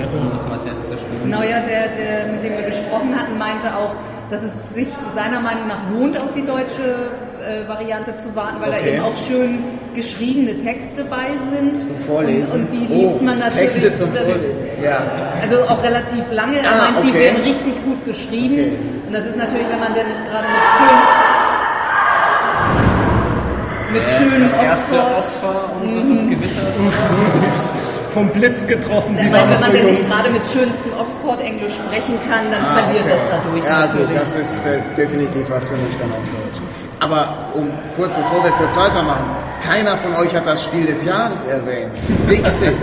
[0.00, 1.22] Also, um das mal Tests zu spielen.
[1.24, 3.94] Genau, ja, der, der, mit dem wir gesprochen hatten, meinte auch,
[4.30, 7.10] dass es sich seiner Meinung nach lohnt, auf die deutsche
[7.40, 8.80] äh, Variante zu warten, weil Okay.
[8.84, 9.58] da eben auch schön
[9.94, 11.76] geschriebene Texte bei sind.
[11.76, 12.60] Zum Vorlesen.
[12.62, 13.66] Und, und die liest oh, man natürlich.
[13.70, 14.56] Texte zum Vorlesen.
[14.82, 15.02] Ja.
[15.42, 17.20] Also auch relativ lange, Ah, die okay.
[17.20, 18.54] werden richtig gut geschrieben.
[18.54, 18.72] Okay.
[19.06, 20.96] Und das ist natürlich, wenn man denn nicht gerade mit schön
[23.96, 26.74] mit schönen Das erste Oxford, Opfer unseres Gewitters.
[28.12, 29.14] vom Blitz getroffen.
[29.14, 33.04] Man, noch wenn man denn nicht gerade mit schönstem Oxford-Englisch sprechen kann, dann Ah, verliert
[33.04, 33.14] okay.
[33.14, 34.06] das dadurch Ja natürlich.
[34.08, 36.60] gut, das ist äh, definitiv was für mich dann auf Deutsch.
[37.00, 39.26] Aber um kurz, bevor wir kurz weitermachen,
[39.62, 41.92] keiner von euch hat das Spiel des Jahres erwähnt.
[42.28, 42.74] Dixit.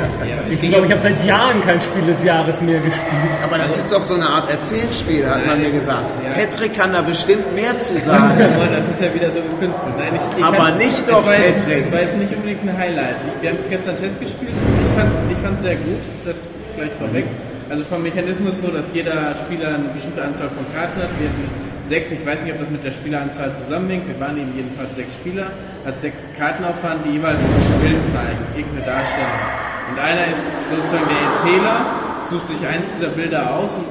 [0.50, 3.04] Ich glaube, ich habe seit Jahren kein Spiel des Jahres mehr gespielt.
[3.44, 6.12] Aber das ist doch so eine Art Erzählspiel, hat man mir gesagt.
[6.36, 8.42] Patrick kann da bestimmt mehr zu sagen.
[8.56, 9.94] Aber das ist ja wieder so gekünstelt.
[9.98, 11.86] Nein, ich, ich Aber nicht doch, jetzt, Patrick.
[11.86, 13.18] Es war jetzt nicht unbedingt ein Highlight.
[13.28, 14.52] Ich, wir haben es gestern Test gespielt.
[14.84, 16.00] Ich fand es sehr gut.
[16.26, 17.26] Das gleich vorweg.
[17.70, 21.10] Also vom Mechanismus so, dass jeder Spieler eine bestimmte Anzahl von Karten hat.
[21.20, 22.12] Wir hatten sechs.
[22.12, 24.08] Ich weiß nicht, ob das mit der Spieleranzahl zusammenhängt.
[24.08, 25.48] Wir waren eben jedenfalls sechs Spieler.
[25.86, 29.30] Als sechs Karten auffahren, die jeweils ein Bild zeigen, irgendeine Darstellung.
[29.92, 31.86] Und einer ist sozusagen der Erzähler,
[32.26, 33.86] sucht sich eins dieser Bilder aus und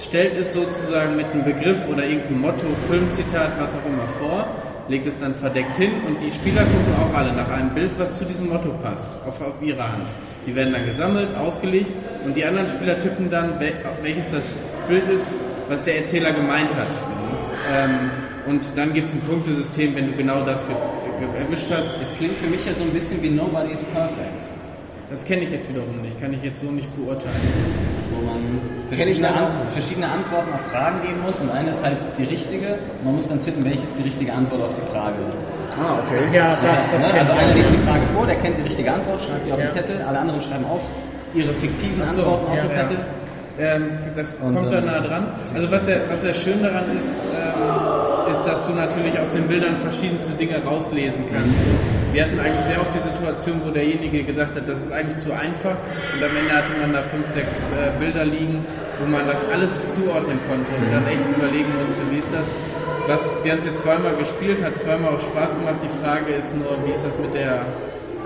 [0.00, 4.46] stellt es sozusagen mit einem Begriff oder irgendeinem Motto, Filmzitat, was auch immer vor,
[4.88, 8.18] legt es dann verdeckt hin und die Spieler gucken auch alle nach einem Bild, was
[8.18, 10.04] zu diesem Motto passt, auf, auf ihre Hand.
[10.46, 11.90] Die werden dann gesammelt, ausgelegt
[12.24, 14.56] und die anderen Spieler tippen dann, wel- welches das
[14.86, 15.34] Bild ist,
[15.68, 16.86] was der Erzähler gemeint hat.
[17.68, 18.10] Ähm,
[18.46, 20.76] und dann gibt es ein Punktesystem, wenn du genau das ge
[21.18, 21.90] ge erwischt hast.
[22.00, 24.48] Es klingt für mich ja so ein bisschen wie Nobody is Perfect.
[25.10, 27.30] Das kenne ich jetzt wiederum nicht, kann ich jetzt so nicht beurteilen.
[28.10, 32.24] wo man verschiedene, Ant verschiedene Antworten auf Fragen geben muss und eine ist halt die
[32.24, 32.78] richtige.
[33.04, 35.46] Man muss dann tippen, welches die richtige Antwort auf die Frage ist.
[35.78, 36.22] Ah, okay.
[36.32, 38.62] Ja, das, Das heißt, das ne, also einer liest die Frage vor, der kennt die
[38.62, 39.66] richtige Antwort, schreibt die auf Ja.
[39.66, 40.80] den Zettel, alle anderen schreiben auch
[41.34, 43.04] ihre fiktiven so, Antworten auf ja, den ja.
[43.58, 45.26] Ähm, das Und, kommt da nah dran.
[45.54, 49.46] Also was sehr, was sehr schön daran ist, ähm, ist, dass du natürlich aus den
[49.48, 51.48] Bildern verschiedenste Dinge rauslesen kannst.
[51.48, 55.16] Und wir hatten eigentlich sehr oft die Situation, wo derjenige gesagt hat, das ist eigentlich
[55.16, 55.76] zu einfach.
[56.14, 58.64] Und am Ende hatte man da fünf, sechs äh, Bilder liegen,
[59.00, 62.48] wo man das alles zuordnen konnte und dann echt überlegen musste, wie ist das.
[63.06, 65.76] Was wir haben es jetzt zweimal gespielt, hat zweimal auch Spaß gemacht.
[65.82, 67.64] Die Frage ist nur, wie ist das mit der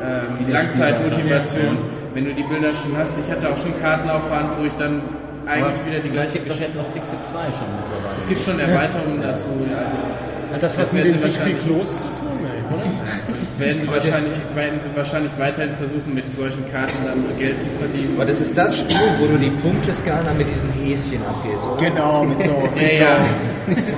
[0.03, 1.76] ähm, Langzeitmotivation,
[2.14, 3.12] wenn du die Bilder schon hast.
[3.18, 5.03] Ich hatte auch schon Karten aufwand, wo ich dann
[5.51, 8.17] eigentlich wieder die Aber es gleiche gibt doch jetzt auch Dixit 2 schon mittlerweile.
[8.19, 9.49] Es gibt schon Erweiterungen dazu.
[9.77, 9.97] Also
[10.55, 12.87] Hat das was Das mit werden den sie wahrscheinlich- Dixie-Klos zu tun, ey, oder?
[13.61, 18.15] werden sie, wahrscheinlich, werden sie wahrscheinlich weiterhin versuchen, mit solchen Karten dann Geld zu verdienen.
[18.17, 21.77] Aber das ist das Spiel, wo du die Punkteskala mit diesen Häschen abgehst, oder?
[21.91, 22.51] Genau, mit so.
[22.75, 23.17] Mit Ja, so ja.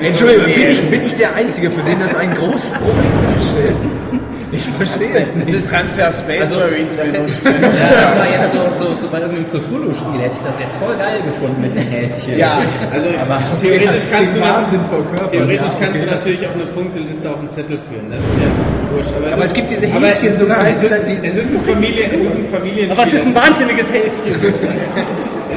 [0.07, 3.77] Entschuldigung, bin ich, bin ich der Einzige, für den das ein großes Problem darstellt?
[4.55, 5.49] Ich verstehe es nicht.
[5.49, 7.73] Du kannst ja Space Marines das hätte ich, benutzen.
[7.73, 11.21] ja, aber jetzt so, so, so bei irgendeinem Cthulhu-Spiel hätte ich das jetzt voll geil
[11.25, 12.37] gefunden mit den Häschen.
[12.37, 12.61] Ja,
[12.93, 15.31] Also Aber theoretisch kannst du Wahnsinn verkörpert.
[15.33, 18.11] Theoretisch Ja, kannst okay, du natürlich auch eine Punkteliste auf den Zettel führen.
[18.13, 18.49] Das ist ja
[18.93, 19.13] wurscht.
[19.17, 21.61] Aber, Aber es ist- gibt diese Häschen sogar als Es ist, die- es ist ein
[21.63, 22.93] Familien, es ist ein Familienspiel.
[22.93, 24.37] Aber was ist ein wahnsinniges Häschen?
[24.37, 24.45] Es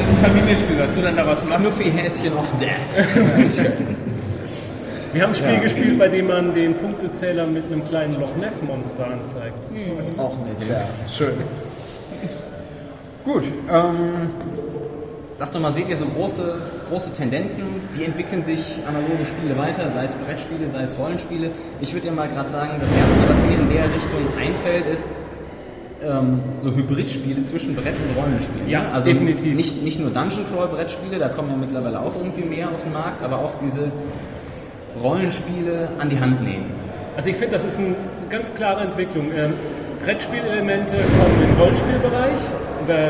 [0.08, 1.60] ist ein Familienspiel, was du dann daraus machst.
[1.60, 2.80] Knuffi-Häschen of Death.
[5.16, 8.62] Wir haben ein Spiel gespielt, bei dem man den Punktezähler mit einem kleinen Loch Ness
[8.62, 9.56] Monster anzeigt.
[9.98, 10.82] das ist auch nett, ja.
[11.08, 11.36] Schön.
[13.24, 14.30] Gut, ähm,
[15.38, 16.56] sag doch mal, seht ihr so große,
[16.90, 17.64] große Tendenzen?
[17.94, 21.50] Wie entwickeln sich analoge Spiele weiter, sei es Brettspiele, sei es Rollenspiele?
[21.80, 25.12] Ich würde ja mal gerade sagen, das Erste, was mir in der Richtung einfällt, ist
[26.04, 28.68] ähm, so Hybridspiele zwischen Brett- und Rollenspielen.
[28.68, 28.92] Ja, ne?
[28.92, 29.56] also definitiv.
[29.56, 32.92] Nicht, nicht nur Dungeon Crawl Brettspiele, da kommen ja mittlerweile auch irgendwie mehr auf den
[32.92, 33.94] Markt, aber auch diese
[35.02, 36.72] Rollenspiele an die Hand nehmen.
[37.16, 37.96] Also ich finde, das ist eine
[38.30, 39.32] ganz klare Entwicklung.
[39.36, 39.54] Ähm,
[40.04, 42.40] Brettspielelemente kommen im Rollenspielbereich,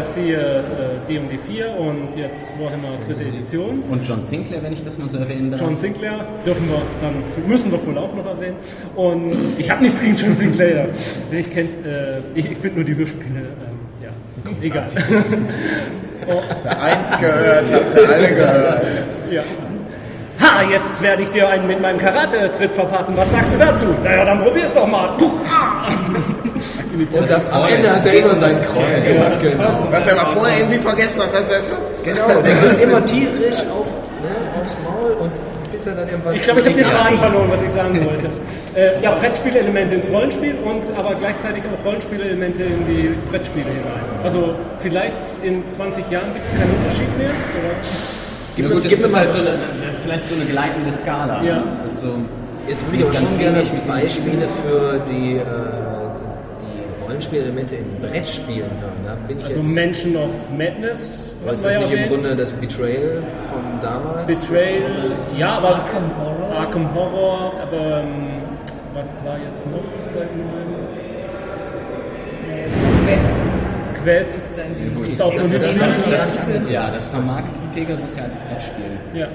[0.04, 3.84] siehe äh, D&D 4 und jetzt Warhammer dritte Edition.
[3.90, 5.60] Und John Sinclair, wenn ich das mal so erwähnen darf.
[5.60, 8.56] John Sinclair dürfen wir dann müssen wir wohl auch noch erwähnen.
[8.96, 10.88] Und ich habe nichts gegen John Sinclair.
[11.32, 14.88] Ich äh, ich, ich finde nur die Hörspiele, ähm, ja, egal.
[16.50, 18.84] Hast du eins gehört, hast du alle gehört.
[19.32, 19.44] ja.
[20.46, 23.14] Ha, jetzt werde ich dir einen mit meinem Karate-Tritt verpassen.
[23.18, 23.86] Was sagst du dazu?
[24.04, 25.10] Naja, dann probier's doch mal.
[25.18, 25.88] Puh, ah.
[26.96, 29.34] Und am, am Ende hat er immer sein Kreuz gemacht.
[29.41, 29.88] Genau.
[29.91, 31.78] Was er aber vorher irgendwie vergessen hat, dass er es hat.
[32.06, 33.88] Genau, Das der ist- geht immer tierisch auf,
[34.24, 35.32] ne, aufs Maul und
[35.74, 36.36] bis er dann irgendwann.
[36.36, 38.28] Ich glaube, ich habe den Ja, Faden verloren, was ich sagen wollte.
[38.76, 44.00] Äh, ja, Brettspielelemente ins Rollenspiel und aber gleichzeitig auch Rollenspielelemente in die Brettspiele hinein.
[44.24, 47.30] Also vielleicht in 20 Jahren gibt es keinen Unterschied mehr.
[47.30, 47.76] Oder?
[48.58, 49.49] Ja, mir- gut, das gib mir ist mal- halt so eine,
[50.01, 51.41] vielleicht so eine gleitende Skala.
[51.43, 51.56] Ja.
[51.58, 51.64] Ne?
[52.01, 52.08] So,
[52.68, 55.41] Jetzt würde ich aber Ganz schon gerne Beispiele für die, äh,
[57.06, 58.97] Rollenspielelemente in Brettspielen hören.
[59.06, 59.76] Da bin ich Also jetzt.
[59.76, 61.34] Mansion of Madness.
[61.43, 62.10] Aber ist das nicht ja im.
[62.10, 64.26] Grunde das Betrayal von damals?
[64.26, 66.58] Betrayal, ja, aber Arkham Horror.
[66.58, 68.41] Arkham Horror, aber ähm,
[68.95, 70.74] was war jetzt noch seit neuem?
[72.47, 72.66] Nee,
[73.06, 73.45] West.
[74.06, 74.60] Quest.
[74.95, 75.08] Gut.
[75.08, 75.80] Ist auch so Das ist Liste.
[75.82, 78.86] das- ja, das vermarktet Pegasus ja als Brettspiel.
[79.14, 79.28] Ja.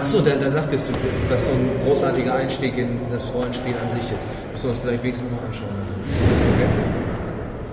[0.00, 0.92] Achso, da, da sagtest du,
[1.30, 4.26] dass so ein großartiger Einstieg in das Rollenspiel an sich ist.
[4.52, 5.68] Müssen wir uns vielleicht wenigstens mal anschauen.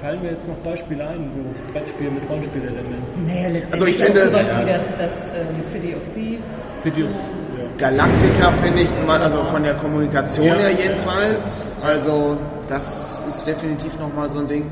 [0.01, 3.25] fallen mir jetzt noch Beispiele ein, wo das Brettspiel mit Rollenspielelementen.
[3.25, 4.61] Naja, letztendlich Also ich finde- sowas Ja.
[4.61, 6.45] wie das, das ähm, City of Thieves.
[6.81, 10.53] City of- so, Galactica finde ich, zum Beispiel, also von der Kommunikation Ja.
[10.55, 11.71] her jedenfalls.
[11.83, 12.37] Also
[12.69, 14.65] das ist definitiv nochmal so ein Ding.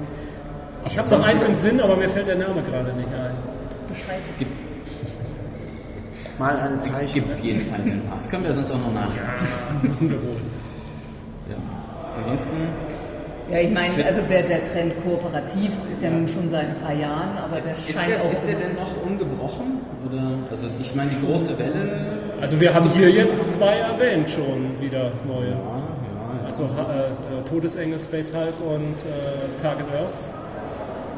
[0.86, 3.36] Ich habe noch eins im Sinn, aber mir fällt der Name gerade nicht ein.
[3.88, 4.46] Beschreib es.
[6.38, 7.14] Mal eine Zeichnung.
[7.14, 8.18] Gibt es jedenfalls ein paar.
[8.18, 9.26] Das können wir sonst auch noch nachschauen.
[9.82, 10.42] Müssen wir wohl.
[11.50, 11.56] Ja.
[12.18, 12.50] Ansonsten,
[13.50, 16.94] Ja, ich meine, also der, der Trend kooperativ ist ja nun schon seit ein paar
[16.94, 18.32] Jahren, aber der ist scheint der, auch.
[18.32, 19.80] ist der denn noch ungebrochen?
[20.10, 20.22] Oder,
[20.52, 22.10] also ich meine, die große Welle.
[22.42, 25.50] Also wir haben hier jetzt zwei erwähnt schon wieder neue.
[25.50, 25.58] Ja, ja,
[26.42, 26.48] ja.
[26.48, 30.28] Also äh, Todesengel, Space Hulk und äh, Target Earth.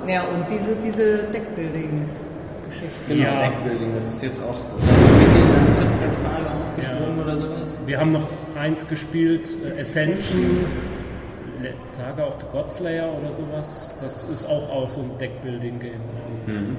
[0.07, 2.87] Ja, und diese, diese Deckbuilding-Geschichte.
[3.07, 3.39] Genau, Ja.
[3.49, 7.79] Deckbuilding, das ist jetzt auch, das hat Dominion dann Trittbrettfahrer aufgesprungen oder sowas.
[7.85, 8.27] Wir haben noch
[8.59, 10.65] eins gespielt, äh, Ascension,
[11.83, 13.95] Saga of the Godslayer oder sowas.
[14.01, 16.01] Das ist auch, auch so ein Deckbuilding-Game.
[16.45, 16.77] Mhm.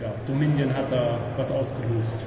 [0.00, 2.18] Ja, Dominion hat da was ausgelöst.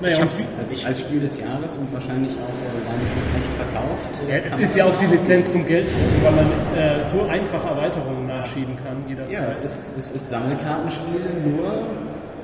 [0.00, 3.30] Naja, Ich hab's als, als Spiel des Jahres und wahrscheinlich auch äh, gar nicht so
[3.30, 4.20] schlecht verkauft.
[4.28, 5.06] Ja, es ist ja auch die.
[5.06, 9.32] Lizenz zum Gelddrucken, weil man äh, so einfach Erweiterungen nachschieben kann jederzeit.
[9.32, 11.86] Ja, es ist, es ist Sammelkartenspiel nur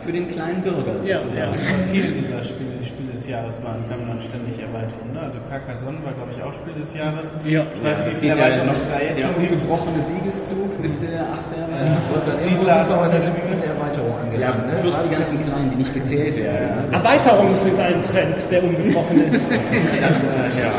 [0.01, 1.49] für den kleinen Bürger Ja, sozusagen.
[1.49, 5.15] Aber viele dieser Spiele, die Spiele des Jahres waren, kamen dann ständig Erweiterungen.
[5.15, 5.21] Ne?
[5.25, 7.25] Also Carcassonne war, glaube ich, auch Spiel des Jahres.
[7.47, 7.65] Ja.
[7.73, 9.53] Ich weiß Ja, nicht, es wie ja Erweiterungen noch es da jetzt der schon gibt.
[9.55, 12.37] ungebrochene Siegeszug, siebte, achte Erweiterung.
[12.37, 14.21] Sind wir bei der siebten Erweiterung Ja,
[14.53, 14.67] angelangt.
[14.67, 14.73] ne?
[14.83, 16.85] plus die ganzen kleinen, die nicht gezählt werden.
[16.93, 19.49] Das, Erweiterungen sind ein Trend, der ungebrochen ist.
[20.05, 20.73] das, äh, ja.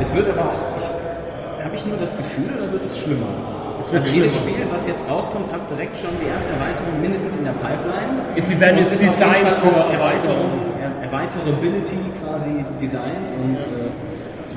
[0.00, 0.58] Es wird aber auch,
[1.62, 3.26] habe ich nur das Gefühl oder wird es schlimmer?
[3.80, 4.36] Es wird also jedes.
[4.36, 8.22] Spiel, was jetzt rauskommt, hat direkt schon die erste Erweiterung mindestens in der Pipeline.
[8.40, 10.50] Sie werden Und jetzt ist designt für Erweiterung.
[10.82, 13.90] Er- Erweiterability quasi designt und äh,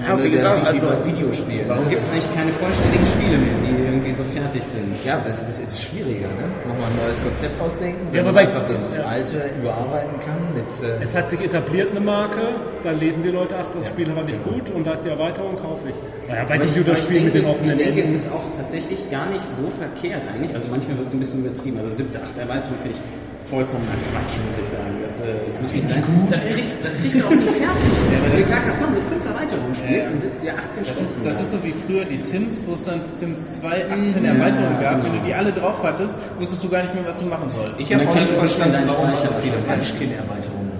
[0.08, 1.64] Ja, wie gesagt, also Videospiel.
[1.68, 4.94] warum gibt es eigentlich keine vollständigen Spiele mehr, die irgendwie so fertig sind?
[5.06, 6.48] Ja, weil es, es ist schwieriger, ne?
[6.68, 9.04] Nochmal ein neues Konzept ausdenken, wenn Ja, aber man einfach das ja.
[9.04, 10.68] alte überarbeiten kann mit.
[10.84, 12.42] Äh, Es hat sich etabliert eine Marke,
[12.84, 15.56] dann lesen die Leute, ach, das Spiel war nicht gut und da ist die Erweiterung,
[15.58, 15.96] kaufe ich.
[16.28, 18.32] Naja, bei Aber ich- Computerspielen mit ich den denke, offenen es, Ich denke, es ist
[18.32, 20.54] auch tatsächlich gar nicht so verkehrt eigentlich.
[20.54, 21.78] Also manchmal wird es ein bisschen übertrieben.
[21.80, 23.02] Also siebte, achte Erweiterung finde ich
[23.46, 24.96] vollkommener Quatsch, muss ich sagen.
[25.04, 26.04] Das, äh, das muss nicht sein.
[26.30, 27.92] Das kriegst, das kriegst du auch nicht fertig.
[28.24, 30.10] Wenn du Carcassonne mit fünf Erweiterungen spielst, Ja, ja.
[30.10, 31.04] dann sitzt du ja 18 Das Stunden.
[31.04, 31.44] ist, das da.
[31.44, 35.02] ist so wie früher die Sims, wo es dann Sims 2 18 Erweiterungen gab.
[35.02, 35.04] genau.
[35.14, 37.82] Wenn du die alle drauf hattest, wusstest du gar nicht mehr, was du machen sollst.
[37.82, 39.58] ich habe auch nicht verstanden, warum es so viele.
[39.68, 40.72] Munchkin-Erweiterungen.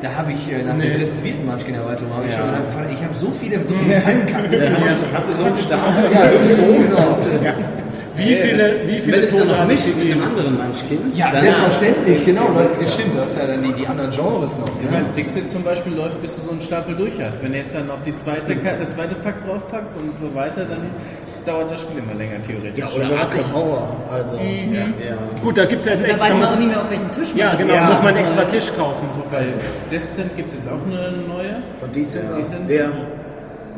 [0.00, 3.14] Da habe ich äh, nach der dritten, vierten Munchkin-Erweiterung habe ich schon gedacht, ich habe
[3.14, 4.50] so viele, so viele Fallenkarten.
[4.50, 6.04] Dann hast, du, hast du so einen Stapel.
[6.12, 7.89] Ja, Hüfte hoch.
[8.20, 11.30] Wie viele, wie Wenn viele es dann noch mischt sie mit einem anderen Munchkin, Ja,
[11.32, 12.48] dann selbstverständlich, genau.
[12.56, 14.68] Das stimmt, du hast ja dann die, die anderen Genres noch.
[14.82, 17.42] Ich meine, Dixit zum Beispiel läuft, bis du so einen Stapel durch hast.
[17.42, 20.90] Wenn du jetzt dann noch die zweite, das zweite Pack draufpackst und so weiter, dann
[21.46, 22.78] dauert das Spiel immer länger theoretisch.
[22.78, 23.96] Ja, oder Arkham Horror.
[24.10, 24.80] Also, Ja.
[24.80, 25.16] Ja.
[25.42, 27.10] Gut, da gibt es ja jetzt Also da weiß man auch nicht mehr, auf welchem
[27.10, 29.08] Tisch man Ja, genau, Ja, muss man also- extra Tisch kaufen.
[29.16, 29.24] So.
[29.30, 29.46] Bei
[29.90, 31.94] Descent gibt es jetzt auch eine neue, von Ja.
[31.94, 32.70] Decent.
[32.70, 32.88] Ja.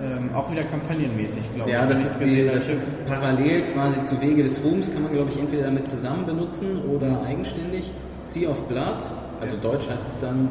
[0.03, 1.77] Ähm, auch wieder kampagnenmäßig, glaube ich.
[1.77, 5.13] Ja, das ist, die, gesehen das ist parallel quasi zu Wege des Ruhms, kann man
[5.13, 7.93] glaube ich entweder damit zusammen benutzen oder eigenständig.
[8.21, 8.99] Sea of Blood,
[9.41, 10.49] also deutsch heißt es dann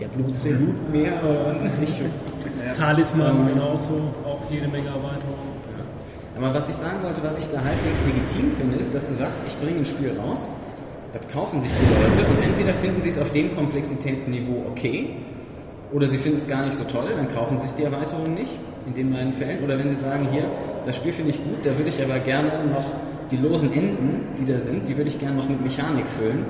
[0.00, 2.00] der Blutsee, Blutmeer oder was weiß ich.
[2.78, 5.56] Talisman genauso, auch jede Menge Erweiterungen.
[6.36, 9.42] Aber was ich sagen wollte, was ich da halbwegs legitim finde, ist, dass du sagst,
[9.46, 10.46] ich bringe ein Spiel raus,
[11.14, 15.16] das kaufen sich die Leute und entweder finden sie es auf dem Komplexitätsniveau okay
[15.92, 18.58] oder sie finden es gar nicht so toll, dann kaufen sie sich die Erweiterung nicht,
[18.86, 19.62] in den beiden Fällen.
[19.64, 20.44] Oder wenn sie sagen, hier,
[20.86, 22.84] das Spiel finde ich gut, da würde ich aber gerne noch
[23.30, 26.44] die losen Enden, die da sind, die würde ich gerne noch mit Mechanik füllen.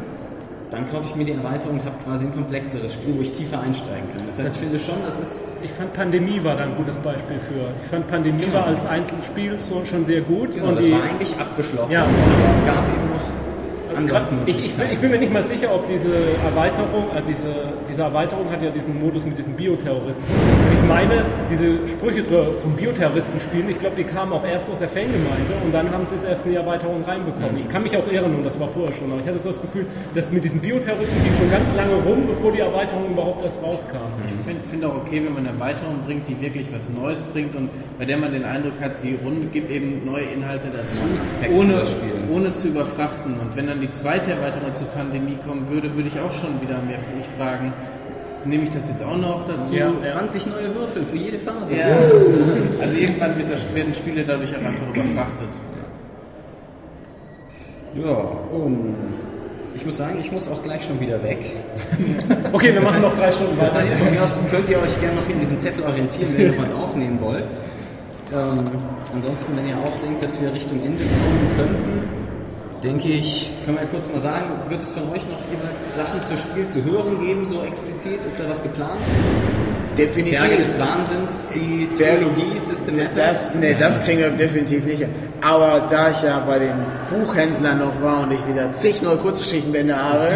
[0.70, 3.60] Dann kaufe ich mir die Erweiterung und habe quasi ein komplexeres Spiel, wo ich tiefer
[3.60, 4.26] einsteigen kann.
[4.26, 7.38] Das heißt, ich finde schon, das ist Ich fand Pandemie war da ein gutes Beispiel
[7.38, 7.70] für.
[7.80, 8.54] Ich fand Pandemie Genau.
[8.54, 10.54] war als Einzelspiel so, schon sehr gut.
[10.54, 12.02] Genau, und das die, war eigentlich abgeschlossen, Ja.
[12.02, 13.05] aber es gab eben
[14.46, 16.12] ich, ich, bin, ich bin mir nicht mal sicher, ob diese
[16.44, 20.34] Erweiterung, äh, diese, diese Erweiterung hat ja diesen Modus mit diesen Bioterroristen.
[20.34, 22.22] Und ich meine, diese Sprüche
[22.54, 26.04] zum Bioterroristen spielen, ich glaube, die kamen auch erst aus der Fangemeinde und dann haben
[26.04, 27.56] sie es erst in die Erweiterung reinbekommen.
[27.58, 29.60] Ich kann mich auch irren und das war vorher schon, aber ich hatte so das
[29.60, 33.62] Gefühl, dass mit diesen Bioterroristen ging schon ganz lange rum, bevor die Erweiterung überhaupt erst
[33.62, 33.96] rauskam.
[34.26, 37.54] Ich finde find auch okay, wenn man eine Erweiterung bringt, die wirklich was Neues bringt
[37.54, 40.98] und bei der man den Eindruck hat, sie rund, gibt eben neue Inhalte dazu,
[41.52, 41.82] ohne,
[42.30, 43.38] ohne zu überfrachten.
[43.40, 46.80] Und wenn dann die zweite Erweiterung zur Pandemie kommen würde, würde ich auch schon wieder
[46.82, 47.72] mehr mich fragen,
[48.44, 49.74] nehme ich das jetzt auch noch dazu?
[49.74, 49.90] Ja.
[50.04, 51.74] 20 neue Würfel für jede Farbe.
[51.74, 51.86] Ja.
[52.80, 55.48] Also irgendwann wird das, werden Spiele dadurch auch einfach überfrachtet.
[57.94, 58.12] Ja,
[58.52, 58.94] um,
[59.74, 61.38] ich muss sagen, ich muss auch gleich schon wieder weg.
[62.52, 63.84] Okay, wir machen noch drei Stunden Das weiter.
[63.84, 66.52] heißt, von mir aus könnt ihr euch gerne noch in diesem Zettel orientieren, wenn ihr
[66.52, 67.44] noch was aufnehmen wollt.
[68.32, 68.64] Ähm,
[69.14, 72.15] ansonsten, wenn ihr auch denkt, dass wir Richtung Ende kommen könnten,
[72.86, 76.22] denke ich, können wir ja kurz mal sagen, wird es von euch noch jeweils Sachen
[76.22, 78.24] zur Spiel zu hören geben, so explizit?
[78.24, 78.92] Ist da was geplant?
[79.98, 80.40] Definitiv.
[80.40, 83.16] Berge des Wahnsinns, die Theologie, Systematik.
[83.16, 85.06] Das, nee, das kriegen wir definitiv nicht.
[85.40, 86.76] Aber da ich ja bei den
[87.08, 90.28] Buchhändlern noch war und ich wieder zig neue Kurzgeschichtenbände habe,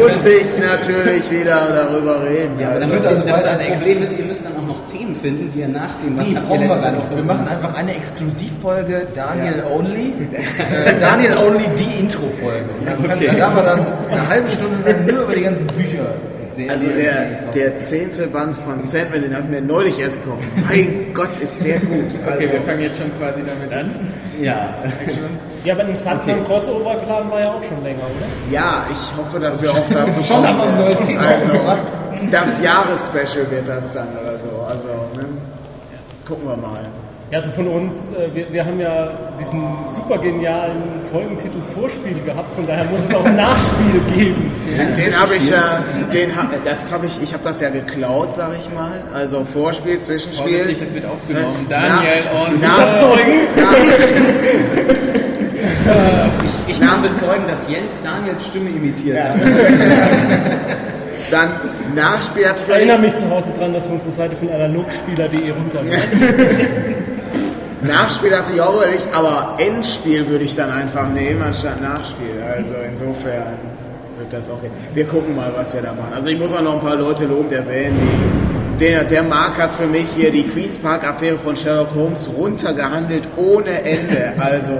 [0.00, 2.58] muss ich natürlich wieder darüber reden.
[2.58, 4.24] Ja, aber dann Das müsst wird ihr, also das, bald das ein Problem ist, ihr
[4.24, 4.75] müsst dann auch noch
[5.16, 7.16] finden, die ihr nach dem, was Nee, habt brauchen wir gar nicht.
[7.16, 10.12] Wir machen einfach eine Exklusivfolge Daniel Only.
[10.86, 12.66] Äh, Daniel Only, die Intro-Folge.
[12.84, 16.14] Kann, dann darf man dann eine halbe Stunde lang nur über die ganzen Bücher
[16.46, 16.70] erzählen.
[16.70, 20.42] Also er der, der zehnte Band von Sandman, den habe ich mir neulich erst gekauft.
[20.68, 22.04] Mein Gott, ist sehr gut.
[22.24, 23.90] Also, Okay, wir fangen jetzt schon quasi damit an.
[24.40, 24.74] Ja,
[25.64, 28.52] Ja, aber im Sandman Crossover Plan war ja auch schon länger, oder?
[28.52, 30.46] ja, ich hoffe, dass wir auch dazu Schon kommen.
[30.48, 31.52] haben wir ein neues Thema also,
[32.30, 34.48] das Jahresspecial wird das dann oder so.
[34.68, 35.26] Also, ne?
[36.26, 36.86] gucken wir mal.
[37.30, 42.54] Ja, also von uns, äh, wir, wir haben ja diesen super genialen Folgentitel Vorspiel gehabt,
[42.54, 44.52] von daher muss es auch ein Nachspiel geben.
[44.96, 48.50] Den habe ich ja, den ha, das habe ich, ich habe das ja geklaut, sag
[48.60, 48.92] ich mal.
[49.12, 50.58] Also Vorspiel, Zwischenspiel.
[50.58, 51.66] Vorsichtig, es wird aufgenommen.
[51.68, 53.32] Daniel und nach, Zeugen.
[56.44, 59.24] ich, ich kann bezeugen, dass Jens Daniels Stimme imitiert Ja.
[59.30, 59.40] hat.
[61.30, 61.48] Dann
[61.94, 65.50] Nachspiel hatte Ich ich erinnere mich zu Hause dran, dass wir unsere Seite von analogspieler.de
[65.50, 65.98] runternehmen.
[67.82, 72.42] Nachspiel hatte ich auch überlegt, aber Endspiel würde ich dann einfach nehmen anstatt Nachspiel.
[72.56, 73.58] Also insofern
[74.18, 74.72] wird das auch gehen.
[74.94, 76.12] Wir gucken mal, was wir da machen.
[76.14, 78.46] Also ich muss auch noch ein paar Leute lobend erwähnen, die
[78.78, 83.26] der, der Mark hat für mich hier die Queens Park Affäre von Sherlock Holmes runtergehandelt
[83.36, 84.34] ohne Ende.
[84.38, 84.72] Also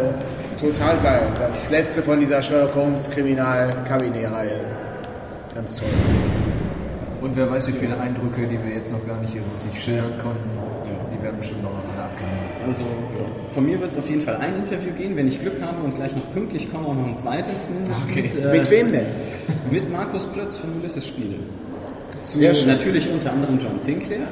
[0.61, 1.23] total geil.
[1.39, 4.61] Das letzte von dieser Sherlock Holmes Kriminalkabinett-Reihe.
[5.55, 5.89] Ganz toll.
[7.23, 10.13] Und wer weiß, wie viele Eindrücke, die wir jetzt noch gar nicht hier wirklich schildern
[10.19, 10.51] konnten,
[11.11, 11.71] die werden bestimmt noch
[12.67, 12.81] Also
[13.53, 15.95] von mir wird es auf jeden Fall ein Interview gehen, wenn ich Glück habe und
[15.95, 18.45] gleich noch pünktlich komme, auch noch ein zweites mindestens.
[18.45, 19.07] Äh, Mit wem denn?
[19.71, 21.37] Mit Markus Plötz von Ulysses Spiele.
[22.19, 22.69] Zu Sehr schön.
[22.69, 24.27] Natürlich unter anderem John Sinclair,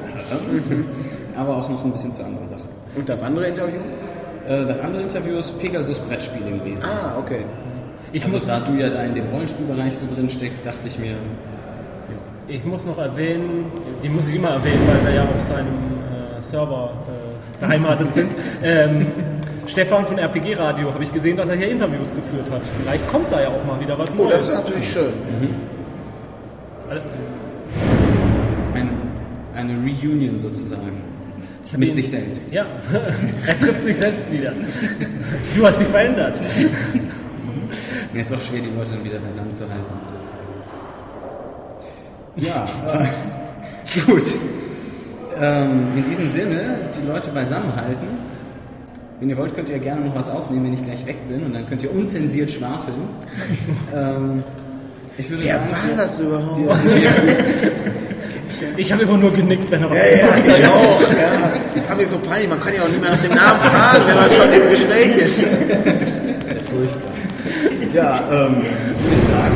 [1.35, 2.67] aber auch noch ein bisschen zu anderen Sachen.
[2.95, 3.79] Und das andere Interview?
[4.47, 6.83] Äh, Das andere Interview ist Pegasus Brettspiele gewesen.
[6.83, 7.45] Ah, okay.
[8.11, 10.97] Ich, Also muss, da du ja da in dem Rollenspielbereich so drin steckst, dachte ich
[10.99, 11.15] mir,
[12.47, 13.65] ich muss noch erwähnen,
[14.03, 15.67] die muss ich immer erwähnen, weil wir ja auf seinem
[16.37, 17.14] äh, Server äh,
[17.59, 18.31] beheimatet sind.
[18.63, 19.07] Ähm,
[19.67, 22.61] Stefan von RPG Radio habe ich gesehen, dass er hier Interviews geführt hat.
[22.81, 24.49] Vielleicht kommt da ja auch mal wieder was Oh, das Neues.
[24.49, 25.13] ist natürlich schön.
[28.73, 28.89] ein,
[29.55, 31.01] eine Reunion sozusagen.
[31.77, 32.51] Mit ihn- sich selbst.
[32.53, 32.65] Ja,
[33.47, 34.53] er trifft sich selbst wieder.
[35.57, 36.39] Du hast dich verändert.
[38.13, 39.83] Ja, ist auch schwer, die Leute dann wieder beisammen zu halten.
[40.05, 40.13] so.
[42.45, 44.23] Ja, äh, gut.
[45.39, 48.07] Ähm, in diesem Sinne, die Leute beisammen halten.
[49.19, 51.43] Wenn ihr wollt, könnt ihr gerne noch was aufnehmen, wenn ich gleich weg bin.
[51.43, 52.97] Und dann könnt ihr unzensiert schwafeln.
[53.95, 54.43] ähm,
[55.17, 56.59] ich würde Wer sagen, war das überhaupt?
[58.77, 60.59] Ich habe immer nur genickt, wenn er was Ja, gesagt ja, hat.
[60.59, 61.01] ich auch.
[61.01, 61.51] Ja.
[61.75, 64.03] Ich fand mir so peinlich, man kann ja auch nicht mehr nach dem Namen fragen,
[64.07, 65.37] wenn man schon im Gespräch ist.
[65.39, 65.49] Sehr
[66.71, 67.11] furchtbar.
[67.93, 69.55] Ja, ähm, würde ich sagen,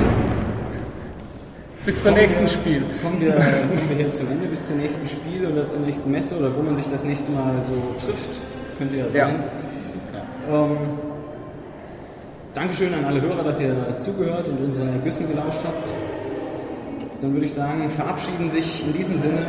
[1.85, 2.83] Bis zum nächsten Spiel.
[3.01, 6.37] kommen wir, kommen wir hier zum Ende, bis zum nächsten Spiel oder zur nächsten Messe
[6.37, 8.29] oder wo man sich das nächste Mal so trifft.
[8.77, 9.25] Könnte ja Ja.
[9.27, 9.43] sein.
[10.51, 10.77] Ähm,
[12.53, 15.93] Dankeschön an alle Hörer, dass ihr zugehört und unseren Ergüssen gelauscht habt.
[17.21, 19.45] Dann würde ich sagen, verabschieden sich in diesem Sinne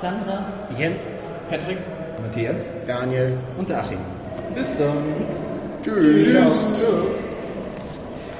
[0.00, 0.46] Sandra.
[0.76, 1.16] Jens.
[1.50, 1.78] Patrick,
[2.22, 3.36] Matthias Daniel.
[3.58, 3.98] und der Achim.
[4.54, 4.96] Bis dann.
[5.82, 6.84] Tschüss.